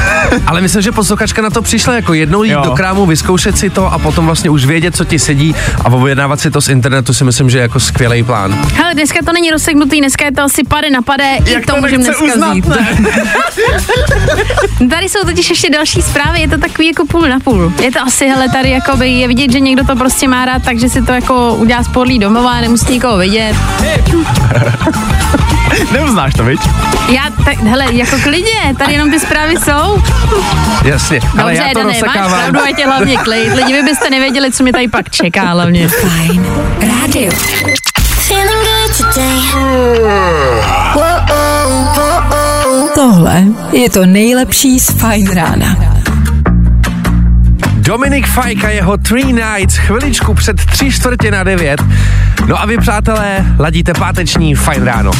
Ale 0.46 0.60
myslím, 0.60 0.82
že 0.82 0.92
posluchačka 0.92 1.42
na 1.42 1.50
to 1.50 1.62
přišla 1.62 1.94
jako 1.94 2.14
jednou 2.14 2.42
jít 2.42 2.50
Jo. 2.52 2.62
do 2.64 2.70
krámu, 2.70 3.06
vyzkoušet 3.06 3.58
si 3.58 3.70
to 3.70 3.92
a 3.92 3.98
potom 3.98 4.26
vlastně 4.26 4.50
už 4.50 4.64
vědět, 4.64 4.96
co 4.96 5.04
ti 5.04 5.18
sedí 5.18 5.54
a 5.84 5.88
objednávat 5.92 6.40
si 6.40 6.50
to 6.50 6.60
z 6.60 6.68
internetu 6.68 7.14
si 7.14 7.24
myslím, 7.24 7.50
že 7.50 7.58
je 7.58 7.62
jako 7.62 7.80
skvělý 7.80 8.22
plán. 8.22 8.58
Hele, 8.74 8.94
dneska 8.94 9.18
to 9.26 9.32
není 9.32 9.50
rozsegnutý, 9.50 10.00
dneska 10.00 10.24
je 10.24 10.32
to 10.32 10.42
asi 10.42 10.64
pade 10.64 10.90
na 10.90 11.02
pade, 11.02 11.24
Jak 11.46 11.62
i 11.62 11.66
to, 11.66 11.74
to 11.74 11.80
můžeme 11.80 12.04
dneska 12.04 12.39
tady 14.90 15.08
jsou 15.08 15.24
totiž 15.24 15.50
ještě 15.50 15.70
další 15.70 16.02
zprávy, 16.02 16.40
je 16.40 16.48
to 16.48 16.58
takový 16.58 16.88
jako 16.88 17.06
půl 17.06 17.28
na 17.28 17.40
půl. 17.40 17.72
Je 17.82 17.92
to 17.92 18.00
asi, 18.00 18.28
hele, 18.28 18.48
tady 18.48 18.70
jakoby 18.70 19.08
je 19.08 19.28
vidět, 19.28 19.52
že 19.52 19.60
někdo 19.60 19.84
to 19.84 19.96
prostě 19.96 20.28
má 20.28 20.44
rád, 20.44 20.62
takže 20.64 20.88
si 20.88 21.02
to 21.02 21.12
jako 21.12 21.54
udělá 21.54 21.82
z 21.82 21.88
podlí 21.88 22.18
domova, 22.18 22.60
nemusí 22.60 22.92
nikoho 22.92 23.18
vidět. 23.18 23.56
Neuznáš 25.92 26.34
to, 26.34 26.44
viď? 26.44 26.60
Já, 27.08 27.22
tak, 27.44 27.58
hele, 27.58 27.84
jako 27.92 28.16
klidně, 28.22 28.74
tady 28.78 28.92
jenom 28.92 29.10
ty 29.10 29.20
zprávy 29.20 29.56
jsou. 29.56 30.02
Jasně, 30.84 31.20
ale 31.38 31.52
Dobře, 31.52 31.68
já 31.68 31.72
to 31.72 31.78
Dane, 31.78 32.00
máš 32.06 32.28
pravdu, 32.28 32.60
ať 32.60 32.78
je 32.78 32.86
hlavně 32.86 33.16
klid. 33.16 33.54
Lidi, 33.54 33.72
vy 33.72 33.82
byste 33.82 34.10
nevěděli, 34.10 34.52
co 34.52 34.62
mi 34.62 34.72
tady 34.72 34.88
pak 34.88 35.10
čeká 35.10 35.42
hlavně. 35.42 35.88
Fajn 35.88 36.46
rádio. 36.80 37.32
Tohle 43.20 43.44
je 43.72 43.90
to 43.90 44.06
nejlepší 44.06 44.80
z 44.80 44.90
Fajn 44.90 45.30
rána. 45.30 45.76
Dominik 47.76 48.26
Fajka, 48.26 48.68
jeho 48.68 48.96
Three 48.96 49.32
Nights, 49.32 49.76
chviličku 49.76 50.34
před 50.34 50.56
tři 50.66 50.92
čtvrtě 50.92 51.30
na 51.30 51.44
devět. 51.44 51.80
No 52.46 52.60
a 52.60 52.66
vy, 52.66 52.78
přátelé, 52.78 53.46
ladíte 53.58 53.92
páteční 53.94 54.54
fajn 54.54 54.84
ráno. 54.84 55.10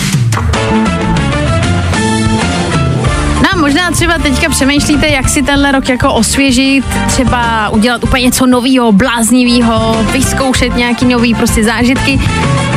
No, 3.43 3.61
možná 3.61 3.91
třeba 3.91 4.19
teďka 4.19 4.49
přemýšlíte, 4.49 5.09
jak 5.09 5.29
si 5.29 5.43
tenhle 5.43 5.73
rok 5.73 5.89
jako 5.89 6.13
osvěžit, 6.13 6.85
třeba 7.07 7.69
udělat 7.69 8.05
úplně 8.05 8.25
něco 8.25 8.47
nového, 8.47 8.93
bláznivého, 8.93 9.97
vyzkoušet 10.13 10.77
nějaký 10.77 11.05
nový 11.05 11.35
prostě 11.35 11.65
zážitky. 11.65 12.21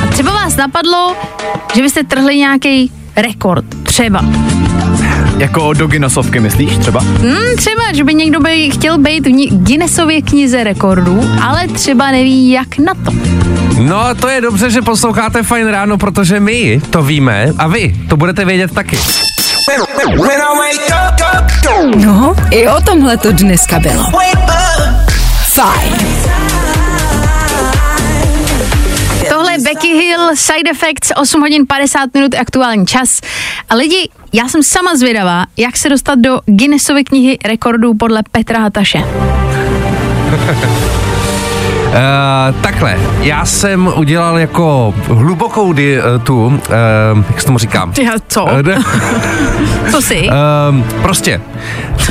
A 0.03 0.07
třeba 0.07 0.33
vás 0.33 0.55
napadlo, 0.55 1.15
že 1.75 1.81
byste 1.81 2.03
trhli 2.03 2.37
nějaký 2.37 2.91
rekord, 3.15 3.65
třeba. 3.83 4.25
Jako 5.37 5.73
do 5.73 5.87
Guinnessovky, 5.87 6.39
myslíš 6.39 6.77
třeba? 6.77 6.99
Hmm, 6.99 7.55
třeba, 7.57 7.81
že 7.93 8.03
by 8.03 8.13
někdo 8.13 8.39
by 8.39 8.71
chtěl 8.71 8.97
být 8.97 9.27
v 9.27 9.63
Guinnessově 9.63 10.21
knize 10.21 10.63
rekordů, 10.63 11.31
ale 11.41 11.67
třeba 11.67 12.11
neví, 12.11 12.51
jak 12.51 12.77
na 12.77 12.93
to. 12.93 13.11
No, 13.81 14.15
to 14.15 14.27
je 14.29 14.41
dobře, 14.41 14.69
že 14.71 14.81
posloucháte 14.81 15.43
fajn 15.43 15.67
ráno, 15.67 15.97
protože 15.97 16.39
my 16.39 16.81
to 16.89 17.03
víme 17.03 17.53
a 17.57 17.67
vy 17.67 17.95
to 18.09 18.17
budete 18.17 18.45
vědět 18.45 18.71
taky. 18.73 18.97
No, 21.95 22.35
i 22.51 22.67
o 22.67 22.81
tomhle 22.81 23.17
to 23.17 23.31
dneska 23.31 23.79
bylo. 23.79 24.03
Fajn. 25.53 25.93
Becky 29.63 29.87
Hill, 29.87 30.35
Side 30.35 30.69
Effects, 30.69 31.11
8 31.15 31.41
hodin 31.41 31.67
50 31.67 32.13
minut 32.13 32.35
aktuální 32.35 32.85
čas. 32.85 33.21
A 33.69 33.75
lidi, 33.75 34.09
já 34.33 34.47
jsem 34.47 34.63
sama 34.63 34.95
zvědavá, 34.95 35.45
jak 35.57 35.77
se 35.77 35.89
dostat 35.89 36.19
do 36.19 36.39
Guinnessovy 36.45 37.03
knihy 37.03 37.37
rekordů 37.45 37.93
podle 37.93 38.23
Petra 38.31 38.59
Hataše. 38.59 39.03
Uh, 41.93 42.61
takhle, 42.61 42.97
já 43.21 43.45
jsem 43.45 43.91
udělal 43.95 44.37
jako 44.37 44.93
hlubokou 45.07 45.73
di, 45.73 45.99
uh, 45.99 46.21
tu, 46.23 46.45
uh, 46.45 46.53
jak 47.29 47.39
se 47.39 47.45
tomu 47.45 47.57
říkám? 47.57 47.93
Já 48.03 48.11
co? 48.27 48.47
Eh, 48.49 48.77
Co 49.91 50.01
si? 50.01 50.29
Um, 50.69 50.83
prostě, 51.01 51.41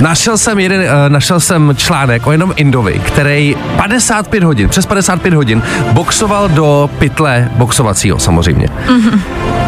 našel 0.00 0.38
jsem 0.38 0.58
jeden, 0.58 0.80
uh, 0.80 0.86
našel 1.08 1.40
jsem 1.40 1.74
článek 1.76 2.26
o 2.26 2.30
jednom 2.30 2.52
Indovi, 2.56 3.00
který 3.04 3.56
55 3.76 4.42
hodin, 4.42 4.68
přes 4.68 4.86
55 4.86 5.34
hodin 5.34 5.62
boxoval 5.92 6.48
do 6.48 6.90
pytle 6.98 7.48
boxovacího 7.56 8.18
samozřejmě. 8.18 8.68
Mhm. 8.88 9.22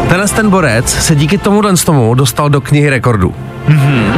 Tenhle 0.09 0.29
ten 0.29 0.51
borec 0.51 0.91
se 0.91 1.15
díky 1.15 1.39
tomuhle 1.39 1.77
z 1.77 1.85
tomu 1.85 2.15
dostal 2.15 2.51
do 2.51 2.61
knihy 2.61 2.91
rekordů. 2.91 3.35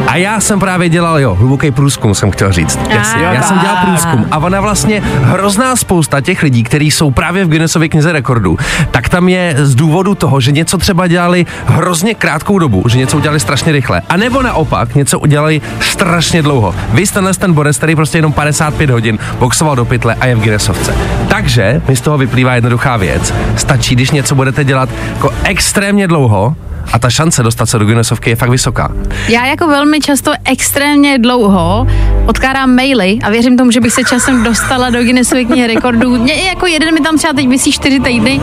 A 0.06 0.16
já 0.16 0.40
jsem 0.40 0.60
právě 0.60 0.88
dělal, 0.88 1.18
jo, 1.18 1.34
hluboký 1.34 1.70
průzkum 1.70 2.14
jsem 2.14 2.30
chtěl 2.30 2.52
říct. 2.52 2.78
Jasně. 2.90 3.22
Já 3.22 3.42
jsem 3.42 3.58
dělal 3.58 3.76
průzkum 3.76 4.26
a 4.30 4.38
ona 4.38 4.60
vlastně 4.60 5.02
hrozná 5.22 5.76
spousta 5.86 6.20
těch 6.20 6.42
lidí, 6.42 6.62
kteří 6.62 6.90
jsou 6.90 7.10
právě 7.10 7.44
v 7.44 7.48
Guinnessově 7.48 7.88
knize 7.88 8.12
rekordů, 8.12 8.58
tak 8.90 9.08
tam 9.08 9.28
je 9.28 9.54
z 9.58 9.74
důvodu 9.74 10.14
toho, 10.14 10.40
že 10.40 10.52
něco 10.52 10.78
třeba 10.78 11.06
dělali 11.06 11.46
hrozně 11.66 12.14
krátkou 12.14 12.58
dobu, 12.58 12.82
že 12.88 12.98
něco 12.98 13.16
udělali 13.16 13.40
strašně 13.40 13.72
rychle. 13.72 14.02
A 14.08 14.16
nebo 14.16 14.42
naopak, 14.42 14.94
něco 14.94 15.18
udělali 15.18 15.60
strašně 15.80 16.42
dlouho. 16.42 16.74
Vy 16.92 17.06
jste 17.06 17.20
ten 17.38 17.52
borec, 17.52 17.76
který 17.76 17.94
prostě 17.94 18.18
jenom 18.18 18.32
55 18.32 18.90
hodin 18.90 19.18
boxoval 19.38 19.76
do 19.76 19.84
pytle 19.84 20.14
a 20.14 20.26
je 20.26 20.34
v 20.34 20.40
Guinnessovce. 20.40 20.94
Takže 21.28 21.82
mi 21.88 21.96
z 21.96 22.00
toho 22.00 22.18
vyplývá 22.18 22.54
jednoduchá 22.54 22.96
věc. 22.96 23.34
Stačí, 23.56 23.94
když 23.94 24.10
něco 24.10 24.34
budete 24.34 24.64
dělat 24.64 24.88
jako 25.14 25.30
extrémně 25.44 26.08
dlouho, 26.08 26.56
a 26.92 26.98
ta 26.98 27.10
šance 27.10 27.42
dostat 27.42 27.66
se 27.66 27.78
do 27.78 27.84
Guinnessovky 27.84 28.30
je 28.30 28.36
fakt 28.36 28.50
vysoká. 28.50 28.88
Já 29.28 29.46
jako 29.46 29.66
velmi 29.66 30.00
často 30.00 30.32
extrémně 30.44 31.18
dlouho 31.18 31.86
odkládám 32.26 32.74
maily 32.74 33.18
a 33.24 33.30
věřím 33.30 33.56
tomu, 33.56 33.70
že 33.70 33.80
bych 33.80 33.92
se 33.92 34.04
časem 34.04 34.44
dostala 34.44 34.90
do 34.90 34.98
Guinnessovy 35.02 35.44
knihy 35.44 35.66
rekordů. 35.66 36.18
Mě 36.18 36.34
jako 36.34 36.66
jeden 36.66 36.94
mi 36.94 37.00
tam 37.00 37.18
třeba 37.18 37.32
teď 37.32 37.48
vysí 37.48 37.72
čtyři 37.72 38.00
týdny 38.00 38.40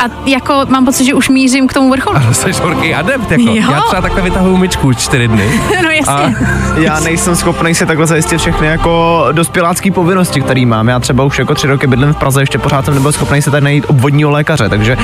a 0.00 0.04
jako 0.26 0.60
mám 0.68 0.84
pocit, 0.84 1.04
že 1.04 1.14
už 1.14 1.28
mířím 1.28 1.66
k 1.68 1.72
tomu 1.72 1.90
vrcholu. 1.90 2.18
Jsi 2.32 2.52
horký 2.52 2.94
adept, 2.94 3.30
jako. 3.30 3.42
Jo. 3.42 3.54
Já 3.72 3.80
třeba 3.80 4.02
takhle 4.02 4.22
vytahuju 4.22 4.56
myčku 4.56 4.92
čtyři 4.92 5.28
dny. 5.28 5.60
No 5.84 5.90
jasně. 5.90 6.36
Já 6.76 7.00
nejsem 7.00 7.36
schopný 7.36 7.74
si 7.74 7.86
takhle 7.86 8.06
zajistit 8.06 8.38
všechny 8.38 8.66
jako 8.66 9.24
dospělácký 9.32 9.90
povinnosti, 9.90 10.40
které 10.40 10.66
mám. 10.66 10.88
Já 10.88 11.00
třeba 11.00 11.24
už 11.24 11.38
jako 11.38 11.54
tři 11.54 11.66
roky 11.66 11.86
bydlím 11.86 12.12
v 12.12 12.16
Praze, 12.16 12.42
ještě 12.42 12.58
pořád 12.58 12.84
jsem 12.84 12.94
nebyl 12.94 13.12
schopný 13.12 13.42
se 13.42 13.50
tady 13.50 13.64
najít 13.64 13.84
obvodního 13.88 14.30
lékaře, 14.30 14.68
takže 14.68 14.96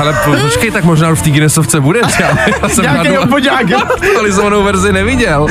Ale 0.00 0.12
po- 0.24 0.36
počkej, 0.42 0.70
tak 0.70 0.84
možná 0.84 1.10
už 1.10 1.18
v 1.18 1.22
té 1.22 1.30
Guinnessovce 1.30 1.80
bude. 1.80 2.00
Já, 2.28 2.38
já 2.62 2.68
jsem 2.68 2.84
Nějaký 3.40 3.74
aktualizovanou 3.74 4.62
verzi 4.62 4.92
neviděl. 4.92 5.46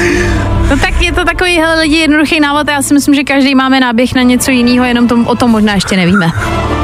No 0.70 0.78
tak 0.78 1.02
je 1.02 1.12
to 1.12 1.26
takový 1.26 1.58
hele, 1.58 1.82
lidi 1.82 1.96
jednoduchý 1.96 2.40
návod 2.40 2.70
a 2.70 2.72
já 2.72 2.82
si 2.82 2.94
myslím, 2.94 3.16
že 3.16 3.24
každý 3.24 3.56
máme 3.56 3.80
náběh 3.80 4.16
na 4.16 4.22
něco 4.22 4.52
jiného, 4.52 4.86
jenom 4.86 5.08
tom, 5.08 5.28
o 5.28 5.36
tom 5.36 5.52
možná 5.52 5.74
ještě 5.74 5.98
nevíme. 5.98 6.32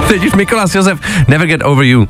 Teď 0.08 0.26
už 0.26 0.34
Mikolas 0.34 0.76
Josef, 0.76 1.00
Never 1.28 1.48
Get 1.48 1.62
Over 1.63 1.86
You. 1.86 2.08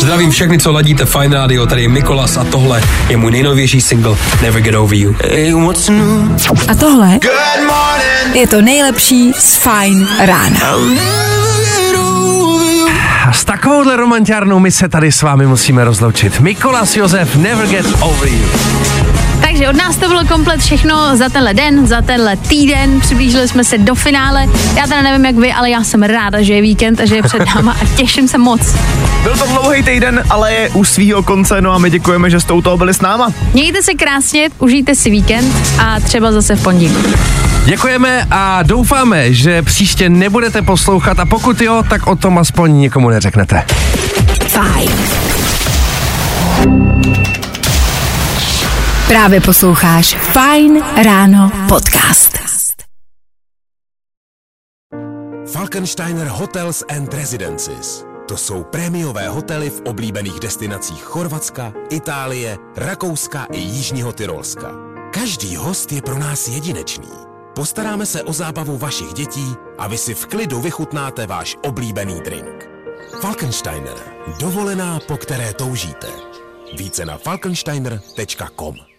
Zdravím 0.00 0.30
všechny, 0.30 0.58
co 0.58 0.72
ladíte 0.72 1.04
Fine 1.04 1.36
Radio, 1.36 1.66
tady 1.66 1.82
je 1.82 1.88
Mikolas 1.88 2.36
a 2.36 2.44
tohle 2.44 2.82
je 3.08 3.16
můj 3.16 3.30
nejnovější 3.30 3.80
single 3.80 4.16
Never 4.42 4.62
Get 4.62 4.74
Over 4.74 4.98
You. 4.98 5.16
A 6.68 6.74
tohle 6.74 7.18
je 8.34 8.46
to 8.46 8.62
nejlepší 8.62 9.32
z 9.38 9.56
Fajn 9.56 10.08
rána. 10.18 10.60
A 13.26 13.32
s 13.32 13.44
takovouhle 13.44 13.96
romantiárnou 13.96 14.58
my 14.58 14.70
se 14.70 14.88
tady 14.88 15.12
s 15.12 15.22
vámi 15.22 15.46
musíme 15.46 15.84
rozloučit. 15.84 16.40
Mikolas 16.40 16.96
Josef, 16.96 17.36
Never 17.36 17.66
Get 17.66 17.86
Over 18.00 18.28
You. 18.28 18.48
Takže 19.40 19.68
od 19.68 19.76
nás 19.76 19.96
to 19.96 20.08
bylo 20.08 20.24
komplet 20.24 20.60
všechno 20.60 21.16
za 21.16 21.28
tenhle 21.28 21.54
den, 21.54 21.86
za 21.86 22.02
tenhle 22.02 22.36
týden. 22.36 23.00
Přiblížili 23.00 23.48
jsme 23.48 23.64
se 23.64 23.78
do 23.78 23.94
finále. 23.94 24.46
Já 24.76 24.82
teda 24.86 25.02
nevím 25.02 25.26
jak 25.26 25.36
vy, 25.36 25.52
ale 25.52 25.70
já 25.70 25.84
jsem 25.84 26.02
ráda, 26.02 26.42
že 26.42 26.54
je 26.54 26.62
víkend 26.62 27.00
a 27.00 27.06
že 27.06 27.16
je 27.16 27.22
před 27.22 27.42
náma 27.54 27.72
a 27.72 27.96
těším 27.96 28.28
se 28.28 28.38
moc. 28.38 28.74
byl 29.22 29.36
to 29.36 29.46
dlouhý 29.46 29.82
týden, 29.82 30.22
ale 30.30 30.52
je 30.52 30.70
u 30.70 30.84
svýho 30.84 31.22
konce, 31.22 31.60
no 31.60 31.72
a 31.72 31.78
my 31.78 31.90
děkujeme, 31.90 32.30
že 32.30 32.40
jste 32.40 32.52
u 32.52 32.62
toho 32.62 32.76
byli 32.76 32.94
s 32.94 33.00
náma. 33.00 33.32
Mějte 33.52 33.82
se 33.82 33.94
krásně, 33.94 34.48
užijte 34.58 34.94
si 34.94 35.10
víkend 35.10 35.54
a 35.78 36.00
třeba 36.00 36.32
zase 36.32 36.56
v 36.56 36.62
pondělí. 36.62 36.96
Děkujeme 37.66 38.26
a 38.30 38.62
doufáme, 38.62 39.32
že 39.32 39.62
příště 39.62 40.08
nebudete 40.08 40.62
poslouchat 40.62 41.18
a 41.18 41.26
pokud 41.26 41.60
jo, 41.60 41.82
tak 41.90 42.06
o 42.06 42.16
tom 42.16 42.38
aspoň 42.38 42.72
nikomu 42.72 43.10
neřeknete. 43.10 43.64
Fajn. 44.48 44.90
Právě 49.08 49.40
posloucháš 49.40 50.16
Fine 50.16 50.80
Ráno 51.04 51.50
podcast. 51.68 52.38
Falkensteiner 55.52 56.26
Hotels 56.26 56.84
and 56.96 57.14
Residences. 57.14 58.04
To 58.28 58.36
jsou 58.36 58.64
prémiové 58.64 59.28
hotely 59.28 59.70
v 59.70 59.80
oblíbených 59.80 60.40
destinacích 60.40 61.02
Chorvatska, 61.02 61.72
Itálie, 61.90 62.56
Rakouska 62.76 63.46
i 63.52 63.58
Jižního 63.58 64.12
Tyrolska. 64.12 64.70
Každý 65.10 65.56
host 65.56 65.92
je 65.92 66.02
pro 66.02 66.18
nás 66.18 66.48
jedinečný. 66.48 67.25
Postaráme 67.56 68.06
se 68.06 68.22
o 68.22 68.32
zábavu 68.32 68.78
vašich 68.78 69.12
dětí 69.12 69.54
a 69.78 69.88
vy 69.88 69.98
si 69.98 70.14
v 70.14 70.26
klidu 70.26 70.60
vychutnáte 70.60 71.26
váš 71.26 71.56
oblíbený 71.64 72.20
drink. 72.20 72.68
Falkensteiner. 73.20 73.94
Dovolená, 74.40 75.00
po 75.00 75.16
které 75.16 75.54
toužíte. 75.54 76.08
Více 76.78 77.04
na 77.04 77.18
falkensteiner.com 77.18 78.95